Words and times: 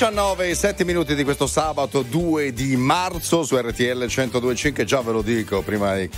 19 0.00 0.48
e 0.48 0.54
7 0.54 0.82
minuti 0.86 1.14
di 1.14 1.24
questo 1.24 1.46
sabato 1.46 2.00
2 2.00 2.54
di 2.54 2.74
marzo 2.74 3.44
su 3.44 3.54
RTL 3.54 4.06
1025, 4.06 4.84
già 4.86 5.02
ve 5.02 5.12
lo 5.12 5.20
dico, 5.20 5.60
prima 5.60 5.98
i, 5.98 6.08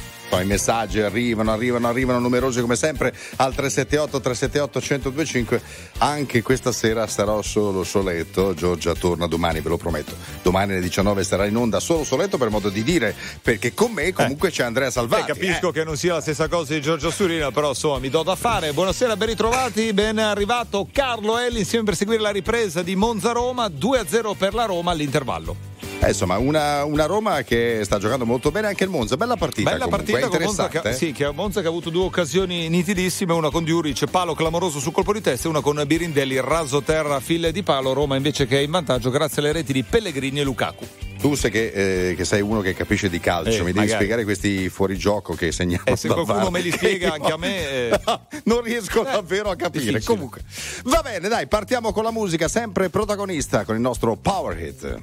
i 0.41 0.45
messaggi 0.45 1.01
arrivano, 1.01 1.51
arrivano, 1.51 1.89
arrivano 1.89 2.21
numerosi 2.21 2.61
come 2.61 2.77
sempre 2.77 3.13
al 3.37 3.53
378 3.53 4.21
378 4.21 4.79
1025. 4.79 5.63
Anche 5.99 6.43
questa 6.43 6.71
sera 6.71 7.09
sarò 7.09 7.43
solo 7.43 7.83
soletto, 7.83 8.55
Giorgia 8.55 8.95
torna 8.95 9.27
domani, 9.27 9.61
ve 9.61 9.71
lo 9.71 9.77
prometto. 9.77 10.15
Domani 10.43 10.73
alle 10.75 10.81
19 10.81 11.25
sarà 11.25 11.47
in 11.47 11.57
onda 11.57 11.81
solo 11.81 12.05
soletto 12.05 12.39
per 12.39 12.51
modo 12.51 12.69
di 12.69 12.85
dire, 12.85 13.13
perché 13.43 13.75
con 13.75 13.91
me 13.91 14.13
comunque 14.13 14.49
eh. 14.49 14.53
c'è 14.53 14.63
Andrea 14.63 14.93
Salvati. 14.93 15.23
Eh, 15.23 15.35
capisco 15.35 15.71
eh. 15.71 15.73
che 15.73 15.83
non 15.83 15.97
sia 15.97 16.15
la 16.15 16.21
stessa 16.21 16.47
cosa 16.47 16.73
di 16.73 16.81
Giorgio 16.81 17.11
Surina, 17.11 17.51
però 17.51 17.71
insomma 17.71 17.99
mi 17.99 18.11
do 18.11 18.23
da 18.23 18.37
fare. 18.37 18.73
Buonasera, 18.73 19.17
ben 19.17 19.27
ritrovati, 19.27 19.93
ben 19.93 20.19
arrivato 20.19 20.87
Carlo 20.93 21.37
Elli 21.37 21.59
insieme 21.59 21.85
per 21.85 21.97
seguire 21.97 22.23
la 22.23 22.31
ripresa 22.31 22.83
di 22.83 22.95
Monza 22.95 23.33
Roma. 23.33 23.71
Roma, 23.79 24.03
2-0 24.03 24.37
per 24.37 24.55
la 24.55 24.65
Roma 24.65 24.91
all'intervallo. 24.91 25.71
Eh, 26.01 26.09
insomma, 26.09 26.37
una, 26.37 26.85
una, 26.85 27.07
Roma 27.07 27.43
che 27.43 27.83
sta 27.85 27.99
giocando 27.99 28.27
molto 28.27 28.51
bene 28.51 28.67
anche 28.67 28.83
il 28.83 28.91
Monza. 28.91 29.17
Bella 29.17 29.37
partita. 29.37 29.71
Bella 29.71 29.85
comunque, 29.85 30.13
partita 30.13 30.37
con 30.37 30.45
Monza, 30.45 30.69
che, 30.69 30.93
sì, 30.95 31.13
che 31.13 31.31
Monza 31.31 31.61
che 31.61 31.67
ha 31.67 31.71
avuto 31.71 31.91
due 31.91 32.05
occasioni 32.05 32.69
nitidissime, 32.69 33.33
una 33.33 33.51
con 33.51 33.63
Diuric, 33.63 34.07
palo 34.07 34.35
clamoroso 34.35 34.81
sul 34.81 34.93
colpo 34.93 35.13
di 35.13 35.21
testa, 35.21 35.47
e 35.47 35.51
una 35.51 35.61
con 35.61 35.81
Birindelli, 35.87 36.41
raso 36.41 36.83
terra, 36.83 37.21
file 37.21 37.53
di 37.53 37.63
palo. 37.63 37.93
Roma 37.93 38.17
invece 38.17 38.47
che 38.47 38.59
è 38.59 38.63
in 38.63 38.73
vantaggio 38.73 39.11
grazie 39.11 39.43
alle 39.43 39.53
reti 39.53 39.73
di 39.73 39.85
Pellegrini 39.85 40.41
e 40.41 40.45
Lukaku. 40.45 40.87
Tu 41.23 41.37
sei, 41.37 41.53
che, 41.53 42.11
eh, 42.11 42.15
che 42.17 42.25
sei 42.25 42.41
uno 42.41 42.61
che 42.63 42.75
capisce 42.75 43.09
di 43.09 43.21
calcio, 43.21 43.51
eh, 43.51 43.59
mi 43.59 43.67
devi 43.67 43.79
magari. 43.79 43.95
spiegare 43.95 44.25
questi 44.25 44.69
fuorigioco 44.69 45.35
che 45.35 45.53
segniamo. 45.53 45.85
Eh, 45.85 45.95
se 45.97 46.09
qualcuno 46.09 46.51
me 46.51 46.61
li 46.61 46.73
spiega 46.73 47.13
anche 47.13 47.33
a 47.33 47.37
me. 47.37 47.61
Eh. 47.93 48.01
non 48.45 48.61
riesco 48.63 49.07
eh, 49.07 49.13
davvero 49.13 49.49
a 49.51 49.55
capire. 49.55 49.85
Difficile. 49.85 50.03
Comunque, 50.05 50.41
va 50.85 51.01
bene, 51.03 51.29
dai, 51.29 51.47
partiamo 51.47 51.93
con 51.93 52.03
la 52.03 52.11
musica, 52.11 52.49
sempre 52.49 52.91
protagonista 52.91 53.65
con 53.65 53.77
il 53.77 53.81
nostro 53.81 54.17
Power 54.17 54.59
Hit. 54.59 55.01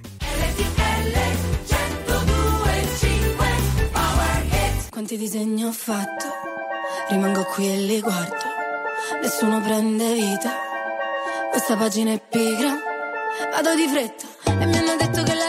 Quanti 4.90 5.18
disegni 5.18 5.64
ho 5.64 5.72
fatto, 5.72 6.26
rimango 7.10 7.44
qui 7.46 7.72
e 7.72 7.78
li 7.78 8.02
guardo, 8.02 8.36
nessuno 9.22 9.62
prende 9.62 10.14
vita, 10.14 10.52
questa 11.52 11.78
pagina 11.78 12.12
è 12.12 12.22
pigra, 12.30 12.76
vado 13.52 13.74
di 13.76 13.88
fretta 13.88 14.28
e 14.62 14.66
mi 14.66 14.78
hanno 14.78 14.96
detto 14.98 15.24
che 15.24 15.34
la 15.34 15.49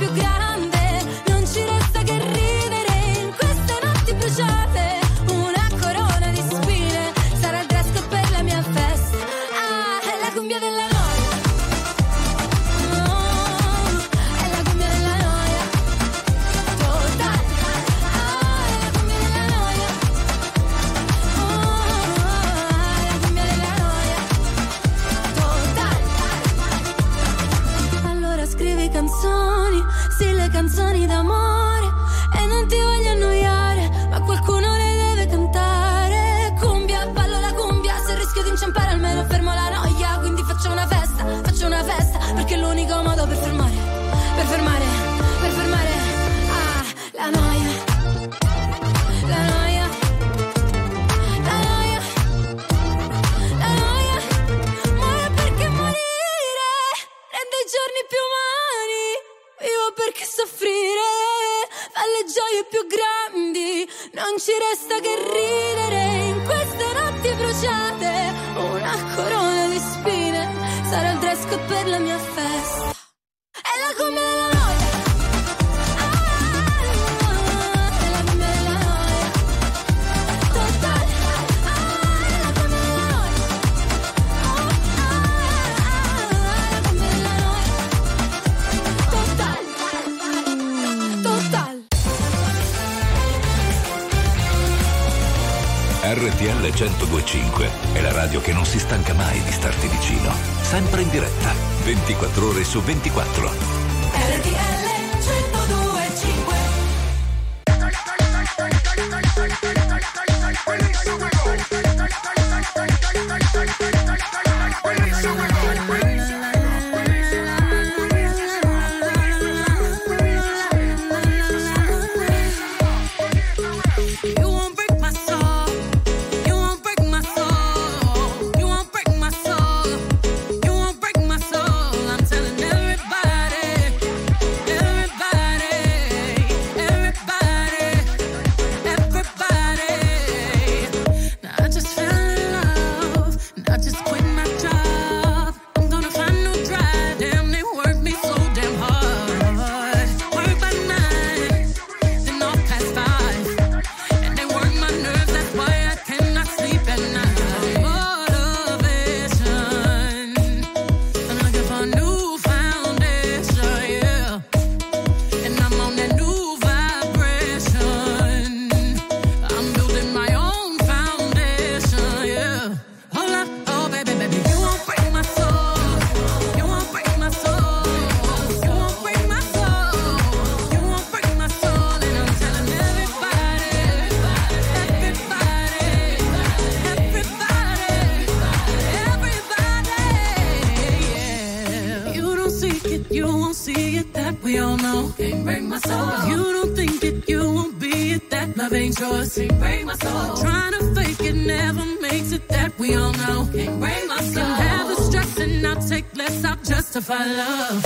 frequency. 199.31 199.59
Break 199.59 199.85
my 199.85 199.95
soul. 199.95 200.37
Trying 200.37 200.73
to 200.73 200.95
fake 200.95 201.21
it 201.21 201.35
never 201.35 201.85
makes 202.01 202.31
it. 202.31 202.47
That 202.49 202.77
we 202.77 202.95
all 202.95 203.11
know. 203.13 203.47
Can't 203.53 203.79
break 203.79 204.07
my 204.07 204.21
soul. 204.21 204.43
Can 204.43 204.95
stress 204.95 205.37
and 205.37 205.67
i 205.67 205.73
take 205.87 206.05
less. 206.15 206.43
I'll 206.43 206.55
justify 206.57 207.25
love. 207.25 207.83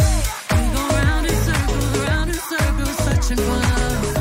We 0.51 0.57
go 0.75 0.87
round 0.97 1.27
in 1.27 1.35
circles, 1.35 1.97
round 2.07 2.29
in 2.29 2.35
circles, 2.35 2.97
searching 2.97 3.37
for 3.37 3.51
love. 3.51 4.14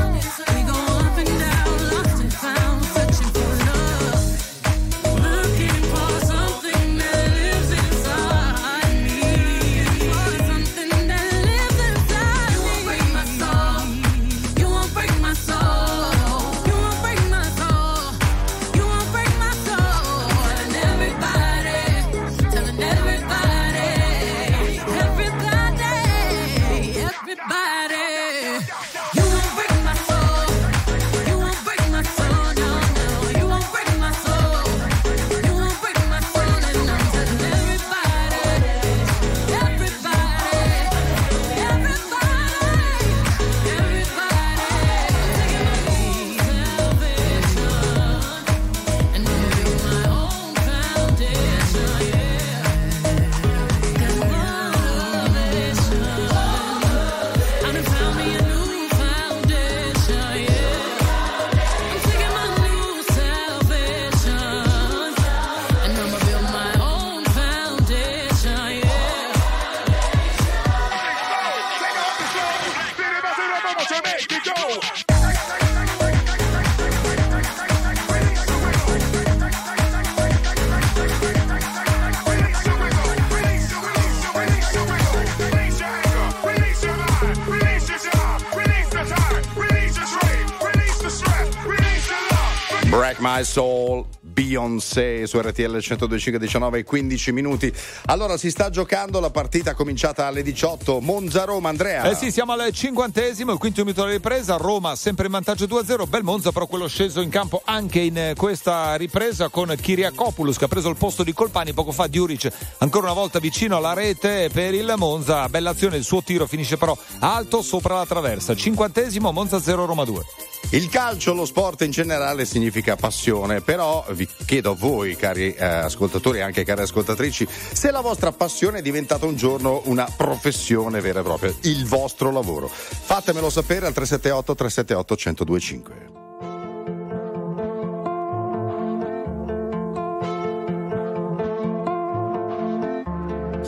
Beyoncé 94.21 95.27
su 95.27 95.39
RTL 95.39 95.79
125 95.79 96.39
19 96.39 96.79
e 96.79 96.83
15 96.83 97.31
minuti. 97.31 97.73
Allora 98.05 98.37
si 98.37 98.49
sta 98.49 98.69
giocando 98.69 99.19
la 99.19 99.29
partita 99.29 99.73
cominciata 99.73 100.25
alle 100.25 100.41
18 100.41 100.99
Monza-Roma 100.99 101.69
Andrea. 101.69 102.03
Eh 102.03 102.15
sì, 102.15 102.31
siamo 102.31 102.53
al 102.53 102.71
cinquantesimo, 102.71 103.51
il 103.51 103.57
quinto 103.57 103.81
minuto 103.81 104.01
della 104.01 104.13
ripresa, 104.13 104.57
Roma 104.57 104.95
sempre 104.95 105.25
in 105.25 105.31
vantaggio 105.31 105.65
2-0, 105.65 106.07
bel 106.07 106.23
Monza 106.23 106.51
però 106.51 106.67
quello 106.67 106.87
sceso 106.87 107.21
in 107.21 107.29
campo 107.29 107.61
anche 107.65 107.99
in 107.99 108.33
questa 108.35 108.95
ripresa 108.95 109.49
con 109.49 109.73
Kiriakopoulos 109.79 110.57
che 110.57 110.65
ha 110.65 110.67
preso 110.67 110.89
il 110.89 110.95
posto 110.95 111.23
di 111.23 111.33
Colpani 111.33 111.73
poco 111.73 111.91
fa 111.91 112.07
Diuric 112.07 112.51
ancora 112.79 113.05
una 113.05 113.13
volta 113.13 113.39
vicino 113.39 113.77
alla 113.77 113.93
rete 113.93 114.49
per 114.51 114.73
il 114.73 114.93
Monza, 114.97 115.47
bella 115.49 115.71
azione, 115.71 115.97
il 115.97 116.03
suo 116.03 116.21
tiro 116.23 116.47
finisce 116.47 116.77
però 116.77 116.97
alto 117.19 117.61
sopra 117.61 117.95
la 117.95 118.05
traversa. 118.05 118.55
Cinquantesimo 118.55 119.31
Monza 119.31 119.59
0 119.59 119.85
Roma 119.85 120.03
2. 120.03 120.23
Il 120.71 120.89
calcio, 120.89 121.33
lo 121.33 121.45
sport 121.45 121.83
in 121.83 121.91
generale 121.91 122.43
significa 122.45 122.95
passione, 122.95 123.61
però 123.61 124.03
vi 124.09 124.27
chiedo 124.45 124.71
a 124.71 124.75
voi, 124.75 125.15
cari 125.15 125.53
eh, 125.53 125.63
ascoltatori 125.63 126.39
e 126.39 126.41
anche 126.41 126.63
cari 126.63 126.81
ascoltatrici, 126.81 127.47
se 127.49 127.91
la 127.91 128.01
vostra 128.01 128.31
passione 128.31 128.79
è 128.79 128.81
diventata 128.81 129.25
un 129.25 129.35
giorno 129.35 129.83
una 129.85 130.11
professione 130.15 130.99
vera 131.01 131.19
e 131.19 131.23
propria, 131.23 131.53
il 131.61 131.85
vostro 131.85 132.31
lavoro. 132.31 132.67
Fatemelo 132.67 133.49
sapere 133.49 133.85
al 133.85 133.93
378 133.93 134.55
378 134.55 135.15
1025. 135.45 136.23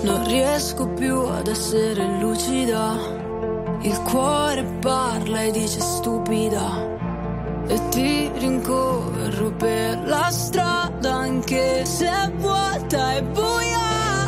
Non 0.04 0.28
riesco 0.28 0.88
più 0.90 1.20
ad 1.20 1.48
essere 1.48 2.20
lucida 2.20 3.27
il 3.82 4.02
cuore 4.02 4.64
parla 4.82 5.42
e 5.42 5.52
dice 5.52 5.80
stupida. 5.80 6.96
E 7.68 7.90
ti 7.90 8.32
rincorro 8.38 9.52
per 9.58 10.02
la 10.06 10.30
strada 10.30 11.14
anche 11.14 11.86
se 11.86 12.06
è 12.06 12.32
vuota 12.38 13.16
e 13.16 13.24
buia. 13.24 14.27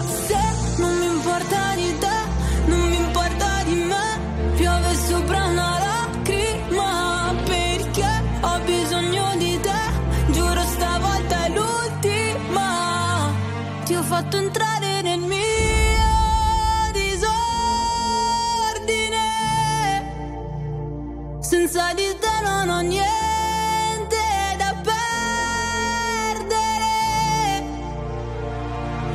Senza 21.49 21.93
di 21.95 22.05
te 22.19 22.41
non 22.43 22.69
ho 22.69 22.81
niente 22.81 24.21
da 24.61 24.71
perdere. 24.89 25.07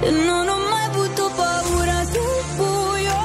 E 0.00 0.10
non 0.10 0.48
ho 0.48 0.58
mai 0.68 0.84
avuto 0.86 1.30
paura 1.36 2.02
del 2.10 2.44
buio 2.56 3.20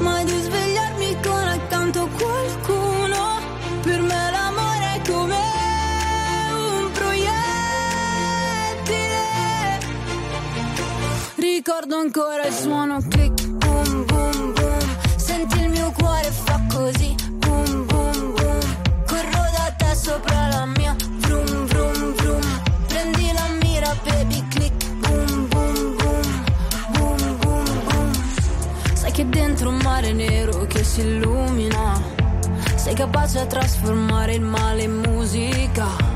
mai 0.00 0.24
di 0.24 0.40
svegliarmi 0.40 1.20
con 1.22 1.46
accanto 1.56 2.08
qualcuno. 2.18 3.40
Per 3.82 4.00
me 4.00 4.30
l'amore 4.32 4.92
è 4.96 5.00
come 5.08 5.40
un 6.56 6.90
proiettile. 6.90 7.36
Ricordo 11.36 11.96
ancora 11.96 12.44
il 12.44 12.54
suono 12.54 12.98
click 13.08 13.17
si 30.98 31.06
illumina. 31.06 32.02
Sei 32.74 32.94
capace 32.94 33.38
a 33.38 33.46
trasformare 33.46 34.34
il 34.34 34.42
male 34.42 34.82
in 34.82 34.94
musica 34.94 36.07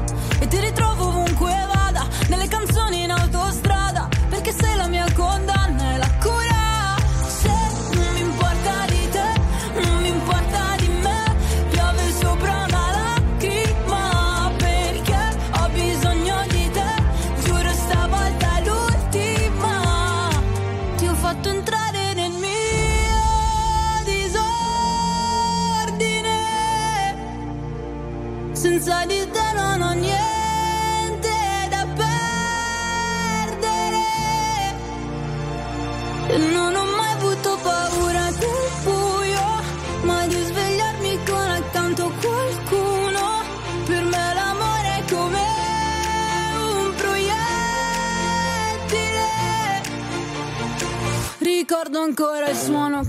just 52.53 52.71
wanna 52.71 53.02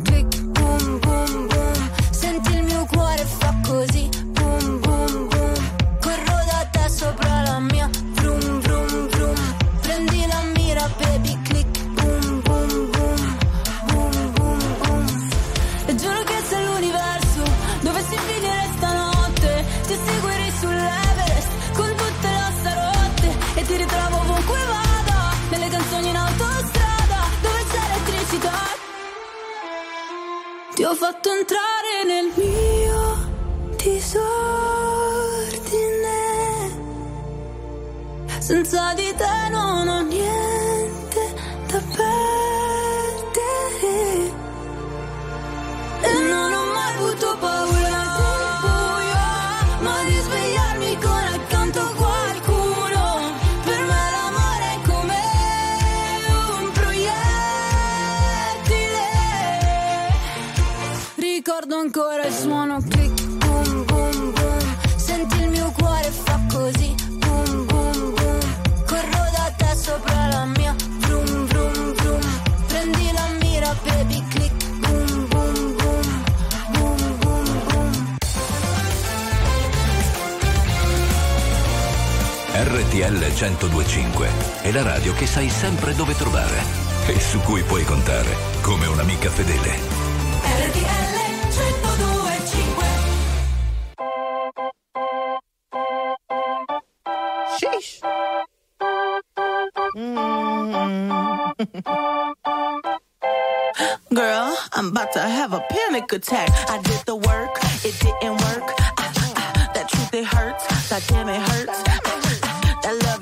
solitaire 38.74 39.43
1025 83.44 84.30
è 84.62 84.72
la 84.72 84.84
radio 84.84 85.14
che 85.14 85.28
sai 85.28 85.50
sempre 85.50 85.94
dove 85.96 86.16
trovare 86.16 86.64
e 87.08 87.20
su 87.20 87.40
cui 87.42 87.62
puoi 87.64 87.84
contare 87.84 88.34
come 88.62 88.86
un'amica 88.86 89.30
fedele. 89.30 89.70
RTL 90.46 91.18
1025 91.50 92.86
Sheesh. 97.58 98.00
Girl, 104.10 104.56
I'm 104.74 104.88
about 104.88 105.12
to 105.12 105.20
have 105.20 105.52
a 105.52 105.60
panic 105.70 106.14
attack. 106.14 106.50
I 106.70 106.80
did 106.82 107.04
the 107.06 107.16
work, 107.16 107.60
it 107.84 108.00
didn't 108.00 108.40
work. 108.40 108.74
I, 108.98 109.12
I, 109.36 109.70
that 109.74 109.90
truth 109.90 110.14
it 110.14 110.24
hurts. 110.24 110.66
God 110.90 111.04
damn 111.10 111.28
it 111.28 111.42
hurts. 111.42 111.83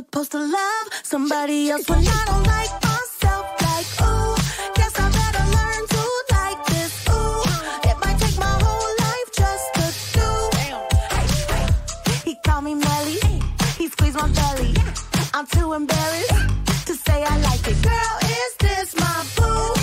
supposed 0.00 0.32
to 0.32 0.38
love 0.38 0.86
somebody 1.02 1.70
else 1.70 1.86
when 1.88 1.98
I 1.98 2.24
don't 2.28 2.46
like 2.56 2.72
myself? 2.88 3.44
Like, 3.68 3.88
ooh, 4.08 4.34
guess 4.76 4.94
I 4.98 5.06
better 5.18 5.44
learn 5.56 5.82
to 5.94 6.02
like 6.36 6.60
this. 6.72 6.92
Ooh, 7.10 7.42
it 7.90 7.96
might 8.02 8.18
take 8.18 8.38
my 8.38 8.56
whole 8.64 8.92
life 9.04 9.28
just 9.40 9.66
to 9.76 9.84
do. 10.16 10.28
He 12.24 12.34
called 12.46 12.64
me 12.64 12.74
Melly, 12.74 13.20
he 13.76 13.88
squeezed 13.88 14.16
my 14.16 14.28
belly. 14.40 14.74
I'm 15.34 15.46
too 15.46 15.74
embarrassed 15.74 16.86
to 16.86 16.94
say 16.94 17.22
I 17.22 17.36
like 17.48 17.64
it. 17.68 17.78
Girl, 17.82 18.16
is 18.40 18.52
this 18.64 18.96
my 18.96 19.18
boo? 19.36 19.79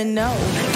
Even 0.00 0.14
know. 0.14 0.69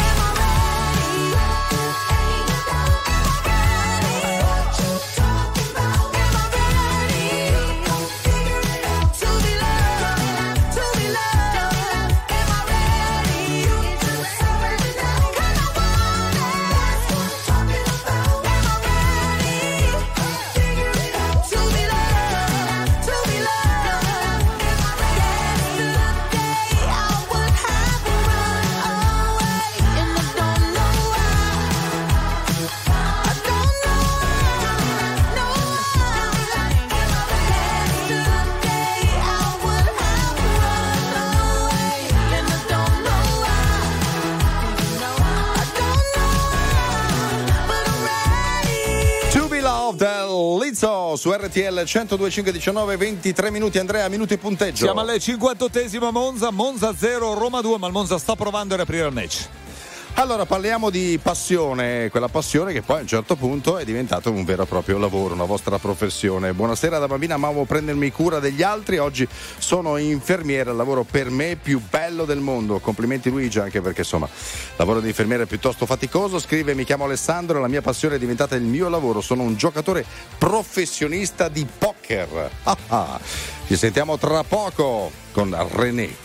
Rizzo 50.75 51.15
su 51.15 51.31
RTL 51.31 51.83
102.5 51.83 52.51
19 52.51 52.97
23 52.97 53.51
minuti. 53.53 53.79
Andrea 53.79 54.09
minuti 54.09 54.37
punteggio. 54.37 54.85
Siamo 54.85 55.03
alle 55.03 55.19
58esima 55.19 56.11
Monza 56.11 56.51
Monza 56.51 56.93
0 56.93 57.35
Roma 57.35 57.61
2 57.61 57.79
ma 57.79 57.87
il 57.87 57.93
Monza 57.93 58.19
sta 58.19 58.35
provando 58.35 58.75
a 58.75 58.79
riaprire 58.79 59.07
il 59.07 59.13
match. 59.13 59.49
Allora 60.17 60.47
parliamo 60.47 60.91
di 60.91 61.19
passione, 61.21 62.09
quella 62.09 62.29
passione 62.29 62.73
che 62.73 62.83
poi 62.83 62.99
a 62.99 63.01
un 63.01 63.07
certo 63.07 63.35
punto 63.35 63.79
è 63.79 63.85
diventato 63.85 64.31
un 64.31 64.45
vero 64.45 64.63
e 64.63 64.67
proprio 64.67 64.97
lavoro, 64.97 65.35
una 65.35 65.45
vostra 65.45 65.79
professione. 65.79 66.55
Buonasera 66.55 66.99
da 66.99 67.09
bambina 67.09 67.35
amavo 67.35 67.65
prendermi 67.65 68.13
cura 68.13 68.39
degli 68.39 68.63
altri, 68.63 68.99
oggi 68.99 69.27
sono 69.59 69.97
infermiera, 69.97 70.71
il 70.71 70.77
lavoro 70.77 71.03
per 71.03 71.31
me 71.31 71.57
più 71.61 71.83
bello 71.91 72.25
del 72.25 72.39
mondo. 72.39 72.79
Complimenti 72.79 73.29
Luigi 73.29 73.59
anche 73.59 73.81
perché 73.81 74.01
insomma 74.01 74.27
il 74.27 74.73
lavoro 74.77 75.01
di 75.01 75.09
infermiera 75.09 75.43
è 75.43 75.47
piuttosto 75.47 75.85
faticoso. 75.85 76.39
Scrive 76.39 76.75
mi 76.75 76.85
chiamo 76.85 77.05
Alessandro, 77.05 77.61
la 77.61 77.69
mia 77.69 77.83
passione 77.83 78.15
è 78.15 78.19
diventata 78.19 78.55
il 78.55 78.63
mio 78.63 78.89
lavoro, 78.89 79.21
sono 79.21 79.43
un 79.43 79.57
giocatore 79.57 80.07
professionista 80.39 81.49
di 81.49 81.67
poker. 81.67 82.51
Ah, 82.65 82.77
ah. 82.89 83.21
Ci 83.67 83.77
sentiamo 83.77 84.17
tra 84.17 84.43
poco 84.45 85.11
con 85.33 85.55
René. 85.73 86.25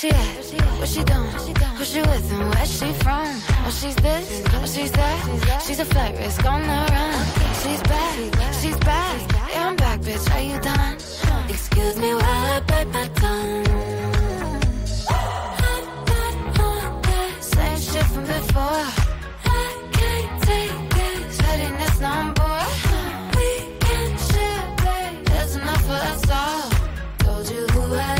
She 0.00 0.08
at? 0.08 0.16
What 0.78 0.88
she 0.88 1.04
doing? 1.04 1.30
Who 1.76 1.84
she 1.84 2.00
with 2.00 2.32
and 2.32 2.54
where 2.54 2.64
she 2.64 2.90
from? 3.04 3.26
Oh, 3.66 3.70
she's 3.70 3.94
this, 3.96 4.42
oh, 4.54 4.64
she's 4.64 4.92
that. 4.92 5.62
She's 5.66 5.78
a 5.78 5.84
flight 5.84 6.16
risk 6.16 6.42
on 6.46 6.62
the 6.62 6.80
run. 6.94 7.26
She's 7.62 7.82
back, 7.82 8.16
she's 8.62 8.78
back. 8.78 9.20
Yeah, 9.52 9.68
I'm 9.68 9.76
back, 9.76 10.00
bitch. 10.00 10.26
Are 10.34 10.40
you 10.40 10.58
done? 10.60 10.94
Excuse 11.50 11.96
me 11.98 12.14
while 12.14 12.22
I 12.24 12.60
bite 12.60 12.88
my 12.88 13.08
tongue. 13.08 13.66
Same 17.40 17.78
shit 17.78 18.06
from 18.06 18.24
before. 18.24 18.86
I 19.44 19.90
can't 19.92 20.42
take 20.48 20.76
this 20.96 21.36
pettiness 21.42 22.00
no 22.00 22.14
more. 22.40 22.68
We 23.36 23.48
can 23.84 24.10
share, 24.28 24.64
babe. 24.82 25.26
There's 25.26 25.56
enough 25.56 25.84
for 25.84 26.00
us 26.12 26.30
all. 26.30 26.70
Told 27.18 27.50
you 27.50 27.66
who 27.66 27.94
I 27.96 28.19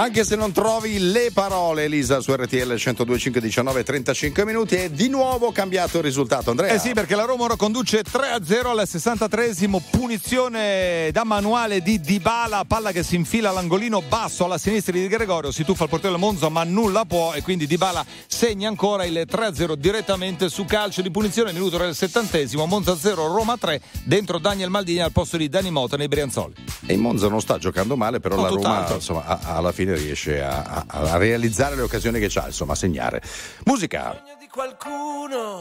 Anche 0.00 0.24
se 0.24 0.34
non 0.34 0.50
trovi 0.50 0.98
le 0.98 1.29
parole, 1.70 1.84
Elisa, 1.84 2.20
su 2.20 2.32
RTL 2.34 2.72
102.5 2.72 3.38
19 3.38 3.84
35 3.84 4.44
minuti 4.44 4.74
è 4.74 4.90
di 4.90 5.08
nuovo 5.08 5.52
cambiato 5.52 5.98
il 5.98 6.04
risultato. 6.04 6.50
Andrea. 6.50 6.72
Eh 6.72 6.78
sì, 6.78 6.92
perché 6.92 7.14
la 7.14 7.24
Roma 7.24 7.44
ora 7.44 7.56
conduce 7.56 8.02
3-0 8.02 8.66
al 8.66 8.82
63esimo, 8.86 9.80
punizione 9.90 11.10
da 11.12 11.24
manuale 11.24 11.80
di 11.80 12.00
Dybala, 12.00 12.64
palla 12.66 12.90
che 12.92 13.02
si 13.02 13.14
infila 13.16 13.50
all'angolino 13.50 14.02
basso 14.02 14.44
alla 14.44 14.58
sinistra 14.58 14.92
di 14.92 15.06
Gregorio, 15.06 15.50
si 15.52 15.64
tuffa 15.64 15.84
il 15.84 15.88
portiere 15.88 16.16
Monza 16.16 16.48
ma 16.48 16.64
nulla 16.64 17.04
può 17.04 17.32
e 17.34 17.42
quindi 17.42 17.66
Dybala 17.66 18.04
segna 18.26 18.68
ancora 18.68 19.04
il 19.04 19.26
3-0 19.30 19.74
direttamente 19.74 20.48
su 20.48 20.64
calcio 20.64 21.02
di 21.02 21.10
punizione, 21.10 21.52
minuto 21.52 21.76
del 21.78 21.90
70esimo, 21.90 22.66
Monza 22.66 22.96
0, 22.96 23.32
Roma 23.32 23.56
3, 23.56 23.80
dentro 24.04 24.38
Daniel 24.38 24.70
Maldini 24.70 25.00
al 25.00 25.12
posto 25.12 25.36
di 25.36 25.48
Dani 25.48 25.70
Mota 25.70 25.96
nei 25.96 26.08
Brianzoli. 26.08 26.54
E 26.86 26.96
Monza 26.96 27.28
non 27.28 27.40
sta 27.40 27.58
giocando 27.58 27.96
male, 27.96 28.18
però 28.18 28.34
No, 28.36 28.42
la 28.42 28.48
Roma 28.48 28.86
insomma, 28.92 29.38
alla 29.42 29.72
fine 29.72 29.94
riesce 29.94 30.42
a, 30.42 30.84
a- 30.86 31.12
a 31.12 31.16
realizzare 31.16 31.58
le 31.68 31.82
occasioni 31.82 32.18
che 32.18 32.28
c'ha, 32.28 32.46
insomma, 32.46 32.74
segnare. 32.74 33.20
Musica. 33.64 34.12
bisogno 34.12 34.36
di 34.38 34.48
qualcuno 34.48 35.58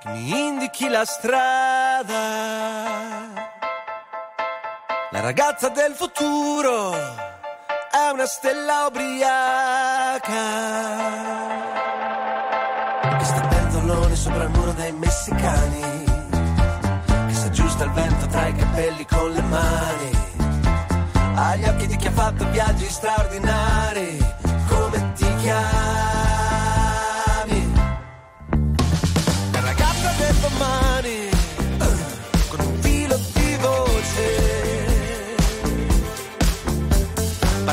che 0.00 0.08
mi 0.10 0.46
indichi 0.46 0.88
la 0.88 1.04
strada. 1.04 2.16
La 5.10 5.20
ragazza 5.20 5.68
del 5.70 5.94
futuro 5.94 6.92
è 6.94 8.10
una 8.12 8.26
stella 8.26 8.86
ubriaca. 8.86 10.20
Che 13.18 13.24
sta 13.24 13.40
penzolone 13.48 14.14
sopra 14.14 14.44
il 14.44 14.50
muro 14.50 14.72
dei 14.72 14.92
messicani. 14.92 16.04
Che 17.26 17.34
si 17.34 17.46
aggiusta 17.46 17.84
il 17.84 17.90
vento 17.90 18.26
tra 18.26 18.46
i 18.46 18.54
capelli 18.54 19.04
con 19.06 19.32
le 19.32 19.42
mani. 19.42 20.10
Ha 21.34 21.56
gli 21.56 21.64
occhi 21.64 21.86
di 21.86 21.96
chi 21.96 22.06
ha 22.06 22.12
fatto 22.12 22.48
viaggi 22.50 22.88
straordinari. 22.88 24.37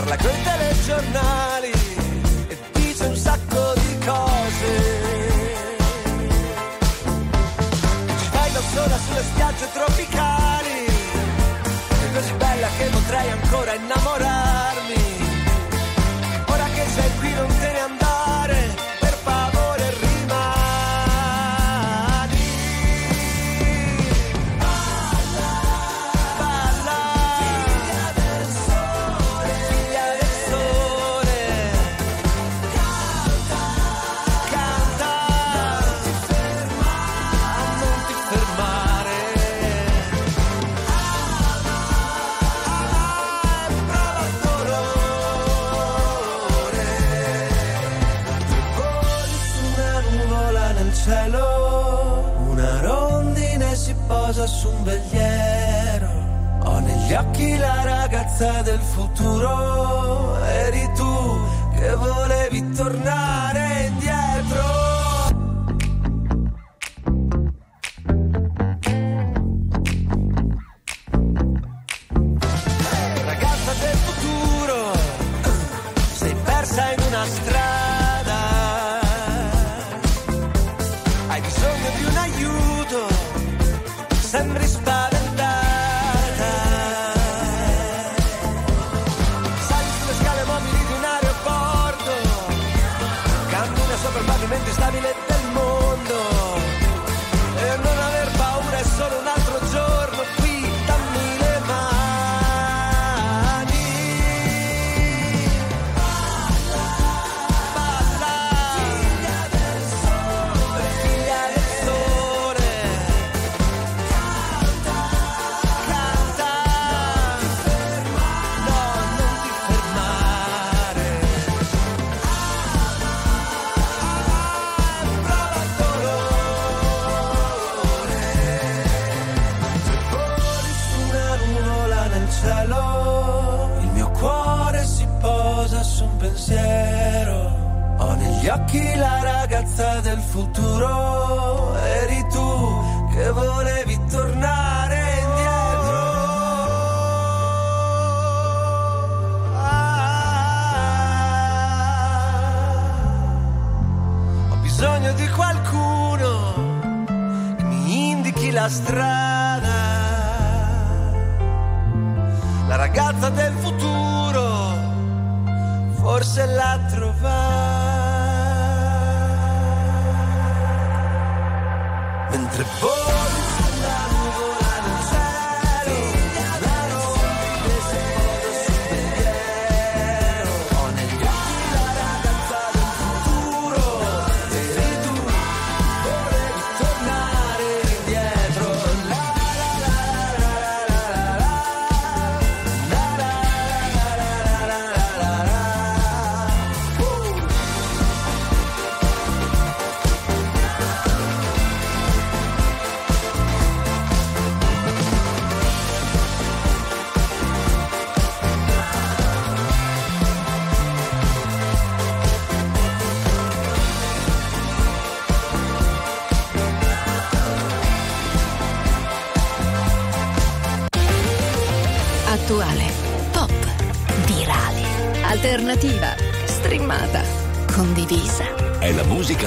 Parla 0.05 0.17
coi 0.17 0.41
telegiornali 0.43 1.71
e 2.47 2.57
dice 2.73 3.05
un 3.05 3.15
sacco 3.15 3.73
di 3.73 3.97
cose. 4.05 4.69
Ci 8.19 8.27
fai 8.31 8.51
da 8.51 8.61
sola 8.73 8.97
sulle 8.97 9.23
spiagge 9.23 9.67
tropicali, 9.73 10.85
è 11.89 12.13
così 12.13 12.33
bella 12.33 12.67
che 12.77 12.85
potrei 12.85 13.31
ancora 13.31 13.73
innamorarmi. 13.73 14.24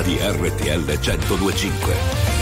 Di 0.09 0.17
RTL 0.17 0.87
1025. 0.87 2.38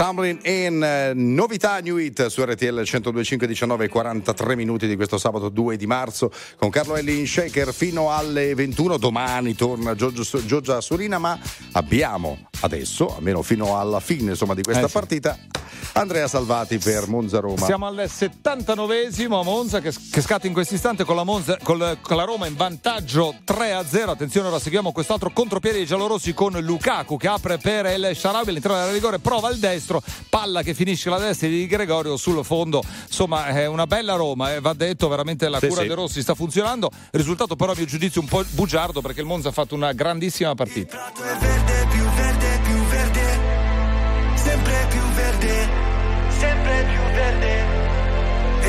Serial 0.00 0.14
Stumbling 0.14 0.46
in 0.46 0.82
eh, 0.82 1.12
novità 1.14 1.78
New 1.80 1.98
Hit 1.98 2.26
su 2.26 2.42
RTL 2.42 2.80
102.5 2.80 3.44
19 3.44 3.84
e 3.84 3.88
43 3.88 4.56
minuti 4.56 4.86
di 4.86 4.96
questo 4.96 5.18
sabato 5.18 5.50
2 5.50 5.76
di 5.76 5.86
marzo 5.86 6.32
con 6.56 6.70
Carlo 6.70 6.96
Elli 6.96 7.18
in 7.18 7.26
shaker 7.26 7.74
fino 7.74 8.10
alle 8.10 8.54
21 8.54 8.96
domani 8.96 9.54
torna 9.54 9.94
Giorgia 9.94 10.80
Surina 10.80 11.18
ma 11.18 11.38
abbiamo 11.72 12.49
adesso 12.60 13.14
almeno 13.16 13.42
fino 13.42 13.78
alla 13.78 14.00
fine 14.00 14.30
insomma, 14.32 14.54
di 14.54 14.62
questa 14.62 14.84
Eh 14.84 14.86
sì. 14.88 14.92
partita 14.92 15.38
Andrea 15.92 16.28
Salvati 16.28 16.78
per 16.78 17.08
Monza 17.08 17.40
Roma 17.40 17.64
Siamo 17.66 17.86
al 17.86 17.96
79esimo 18.06 19.40
a 19.40 19.42
Monza 19.42 19.80
che, 19.80 19.92
che 20.12 20.20
scatta 20.20 20.46
in 20.46 20.52
questo 20.52 20.74
istante 20.74 21.04
con 21.04 21.16
la, 21.16 21.24
Monza- 21.24 21.56
col- 21.62 21.98
con 22.00 22.16
la 22.16 22.24
Roma 22.24 22.46
in 22.46 22.54
vantaggio 22.54 23.34
3 23.44 23.72
a 23.72 23.84
0. 23.84 24.12
Attenzione, 24.12 24.48
ora 24.48 24.58
seguiamo 24.58 24.92
quest'altro 24.92 25.30
contropiede 25.30 25.78
dei 25.78 25.86
giallorossi 25.86 26.32
con 26.34 26.52
Lukaku 26.52 27.16
che 27.16 27.28
apre 27.28 27.58
per 27.58 27.86
El 27.86 28.14
Sharawi 28.14 28.48
all'interno 28.50 28.76
della 28.78 28.92
rigore, 28.92 29.18
prova 29.18 29.48
il 29.50 29.58
destro, 29.58 30.02
palla 30.28 30.62
che 30.62 30.74
finisce 30.74 31.08
alla 31.08 31.18
destra 31.18 31.48
di 31.48 31.66
Gregorio 31.66 32.16
sul 32.16 32.44
fondo. 32.44 32.82
Insomma, 33.06 33.46
è 33.46 33.66
una 33.66 33.86
bella 33.86 34.14
Roma, 34.14 34.54
eh, 34.54 34.60
va 34.60 34.72
detto, 34.74 35.08
veramente 35.08 35.48
la 35.48 35.58
Sì, 35.58 35.66
cura 35.68 35.80
sì. 35.80 35.86
dei 35.88 35.96
Rossi 35.96 36.22
sta 36.22 36.34
funzionando. 36.34 36.90
Risultato 37.10 37.56
però 37.56 37.72
a 37.72 37.74
mio 37.76 37.86
giudizio 37.86 38.20
un 38.20 38.28
po' 38.28 38.44
bugiardo 38.50 39.00
perché 39.00 39.20
il 39.20 39.26
Monza 39.26 39.48
ha 39.48 39.52
fatto 39.52 39.74
una 39.74 39.92
grandissima 39.92 40.54
partita. 40.54 40.96
prato 41.12 41.22
è 41.24 41.36
verde, 41.36 41.86
più 41.90 41.99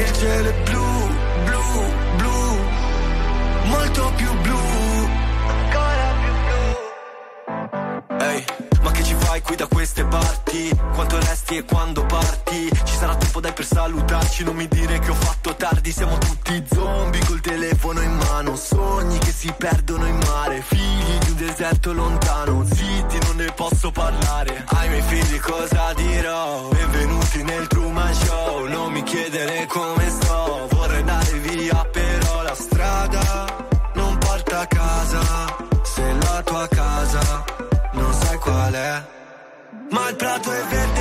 Il 0.02 0.12
cielo 0.14 0.50
è 0.50 0.54
blu, 0.64 1.10
blu, 1.46 1.62
blu, 2.16 2.58
molto 3.66 4.12
più 4.16 4.42
blu, 4.42 4.58
ancora 5.48 6.14
più 6.24 6.34
blu. 8.08 8.18
Ehi, 8.20 8.44
ma 8.82 8.92
che 8.92 9.04
ci 9.04 9.14
fai 9.14 9.42
qui 9.44 9.56
da 9.56 9.68
queste 9.68 10.04
parti? 10.06 10.76
Quanto 10.96 11.20
resti 11.20 11.58
e 11.58 11.66
quando 11.66 12.04
parti? 12.08 12.70
Ci 12.84 12.96
sarà 12.96 13.16
tempo 13.16 13.40
dai 13.42 13.54
per 13.54 13.66
salutarci, 13.66 14.44
non 14.44 14.56
mi 14.56 14.68
dire 14.68 14.98
che 14.98 15.12
ho 15.12 15.14
fatto 15.14 15.56
tardi, 15.56 15.92
siamo 15.92 16.18
tutti 16.18 16.64
zombie 16.74 17.24
col 17.26 17.42
telefono 17.42 18.02
in 18.02 18.16
mano, 18.16 18.56
sogni 18.56 19.20
che 19.20 19.32
si 19.32 19.54
perdono 19.56 20.08
in 20.08 20.18
mare, 20.26 20.64
figli 20.66 21.18
di 21.20 21.30
un 21.30 21.38
deserto 21.38 21.94
lontano, 21.94 22.66
zitti 22.66 23.20
non 23.28 23.36
ne 23.36 23.52
posso 23.54 23.92
parlare, 23.92 24.64
ai 24.66 24.90
miei 24.90 25.02
figli 25.04 25.40
cosa 25.40 25.94
dirò? 25.94 26.70
Benvenuti 26.70 27.44
nel 27.44 27.68
Truman 28.02 28.14
Show, 28.16 28.66
non 28.66 28.92
mi 28.92 29.04
chiedere 29.04 29.68
come 29.68 30.10
sto, 30.10 30.68
vorrei 30.72 31.00
andare 31.00 31.38
via 31.38 31.86
però 31.92 32.42
la 32.42 32.56
strada 32.56 33.68
non 33.94 34.18
porta 34.18 34.60
a 34.62 34.66
casa, 34.66 35.22
se 35.84 36.14
la 36.20 36.42
tua 36.44 36.68
casa 36.68 37.44
non 37.94 38.14
sai 38.14 38.38
qual 38.40 38.74
è. 38.74 39.04
Ma 39.92 40.10
il 40.10 40.16
prato 40.16 40.52
è 40.52 40.64
verde 40.70 41.01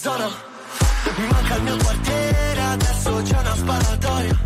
zona. 0.00 0.30
Mi 1.16 1.26
manca 1.26 1.56
il 1.56 1.62
mio 1.62 1.76
quartiere, 1.76 2.60
adesso 2.60 3.22
c'è 3.22 3.38
una 3.38 3.54
sparatoria. 3.54 4.38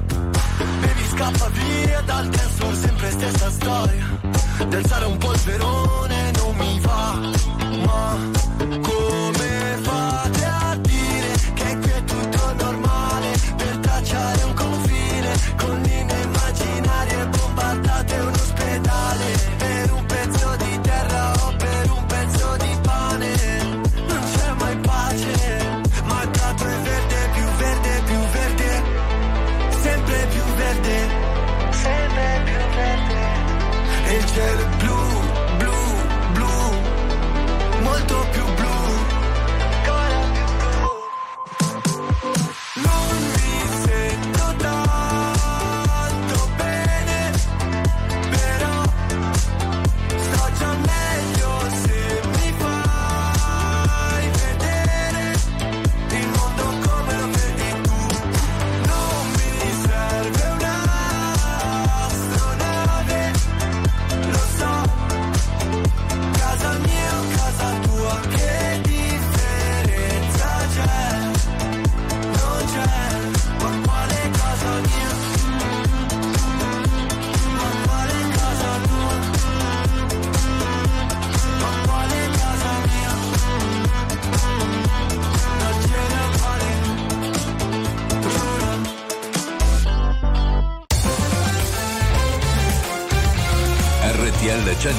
Baby 0.81 1.07
scappa 1.13 1.49
via 1.51 2.01
dal 2.01 2.29
dance 2.29 2.75
sempre 2.75 3.11
stessa 3.13 3.51
storia. 3.51 4.19
Del 4.67 4.87
sale 4.87 5.05
un 5.05 5.17
polverone 5.17 6.14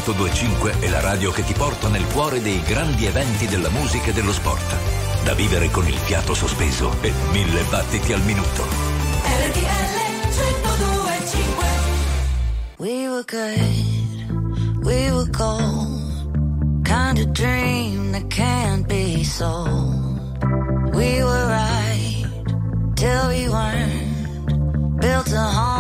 1025 0.06 0.82
è 0.82 0.90
la 0.90 1.00
radio 1.00 1.32
che 1.32 1.44
ti 1.44 1.54
porta 1.54 1.88
nel 1.88 2.06
cuore 2.14 2.40
dei 2.40 2.62
grandi 2.62 3.08
eventi 3.08 3.48
della 3.48 3.70
musica 3.70 4.12
e 4.12 4.14
dello 4.14 4.32
sport. 4.32 4.76
Da 5.24 5.34
vivere 5.34 5.72
con 5.72 5.88
il 5.88 5.96
fiato 5.96 6.36
sospeso 6.36 6.94
e 7.02 7.12
mille 7.32 7.64
battiti 7.64 8.14
al 8.14 8.22
minuto. 8.22 8.64
RTL 9.24 9.96
1025 10.30 11.66
We 12.78 13.08
were 13.08 13.24
good, 13.26 14.86
we 14.86 15.12
were 15.12 15.30
cold. 15.32 16.84
Kind 16.84 17.18
of 17.18 17.32
dream 17.32 18.12
that 18.12 18.28
can't 18.30 18.86
be 18.88 19.24
sold. 19.24 20.38
We 20.94 21.24
were 21.24 21.48
right 21.48 22.28
till 22.94 23.28
we 23.30 23.50
weren't. 23.50 25.00
Built 25.00 25.32
a 25.32 25.42
home. 25.42 25.75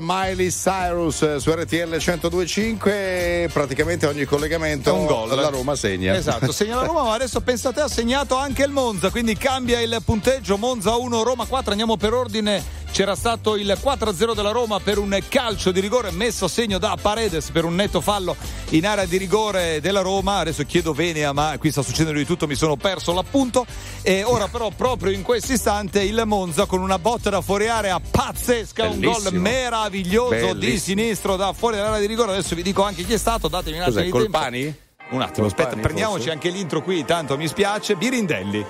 Miley 0.00 0.50
Cyrus 0.50 1.22
eh, 1.22 1.40
su 1.40 1.50
RTL 1.50 1.96
1025. 1.98 3.50
Praticamente 3.52 4.06
ogni 4.06 4.24
collegamento 4.24 4.90
È 4.90 4.92
un 4.92 5.06
gol. 5.06 5.28
la 5.34 5.48
Roma 5.48 5.74
segna. 5.74 6.14
Esatto, 6.16 6.50
segna 6.52 6.76
la 6.76 6.84
Roma, 6.84 7.02
ma 7.02 7.14
adesso 7.14 7.40
pensate 7.40 7.80
ha 7.80 7.88
segnato 7.88 8.36
anche 8.36 8.62
il 8.62 8.70
Monza, 8.70 9.10
quindi 9.10 9.36
cambia 9.36 9.80
il 9.80 10.00
punteggio, 10.04 10.56
Monza 10.56 10.94
1, 10.96 11.22
Roma 11.22 11.44
4, 11.46 11.70
andiamo 11.70 11.96
per 11.96 12.12
ordine. 12.12 12.80
C'era 12.92 13.14
stato 13.16 13.56
il 13.56 13.74
4-0 13.82 14.34
della 14.34 14.50
Roma 14.50 14.78
per 14.78 14.98
un 14.98 15.18
calcio 15.26 15.72
di 15.72 15.80
rigore 15.80 16.10
messo 16.10 16.44
a 16.44 16.48
segno 16.48 16.76
da 16.76 16.94
Paredes 17.00 17.48
per 17.50 17.64
un 17.64 17.74
netto 17.74 18.02
fallo 18.02 18.36
in 18.68 18.86
area 18.86 19.06
di 19.06 19.16
rigore 19.16 19.80
della 19.80 20.02
Roma. 20.02 20.40
Adesso 20.40 20.64
chiedo 20.64 20.92
Venea, 20.92 21.32
ma 21.32 21.56
qui 21.58 21.70
sta 21.70 21.80
succedendo 21.80 22.18
di 22.18 22.26
tutto, 22.26 22.46
mi 22.46 22.54
sono 22.54 22.76
perso 22.76 23.14
l'appunto. 23.14 23.64
E 24.02 24.24
ora 24.24 24.46
però 24.48 24.70
proprio 24.76 25.10
in 25.10 25.22
questo 25.22 25.54
istante 25.54 26.02
il 26.02 26.22
Monza 26.26 26.66
con 26.66 26.82
una 26.82 26.98
botta 26.98 27.30
da 27.30 27.40
fuori 27.40 27.66
area 27.66 27.98
pazzesca, 27.98 28.84
un 28.84 29.00
gol 29.00 29.14
Bellissimo. 29.22 29.40
meraviglioso 29.40 30.34
di 30.34 30.40
Bellissimo. 30.40 31.00
sinistro 31.00 31.36
da 31.36 31.54
fuori 31.54 31.76
dall'area 31.76 31.98
di 32.00 32.06
rigore. 32.06 32.32
Adesso 32.32 32.54
vi 32.54 32.62
dico 32.62 32.82
anche 32.82 33.04
chi 33.04 33.14
è 33.14 33.18
stato, 33.18 33.48
datemi 33.48 33.78
un 33.78 33.84
attimo 33.84 33.96
Cos'è, 33.96 34.04
di 34.04 34.10
tempo. 34.30 34.81
Un 35.12 35.20
attimo, 35.22 35.46
aspetta, 35.46 35.62
Colpani, 35.70 35.82
prendiamoci 35.82 36.16
forse? 36.24 36.32
anche 36.32 36.48
l'intro 36.50 36.82
qui, 36.82 37.04
tanto 37.04 37.36
mi 37.36 37.46
spiace. 37.46 37.94
Birindelli. 37.96 38.64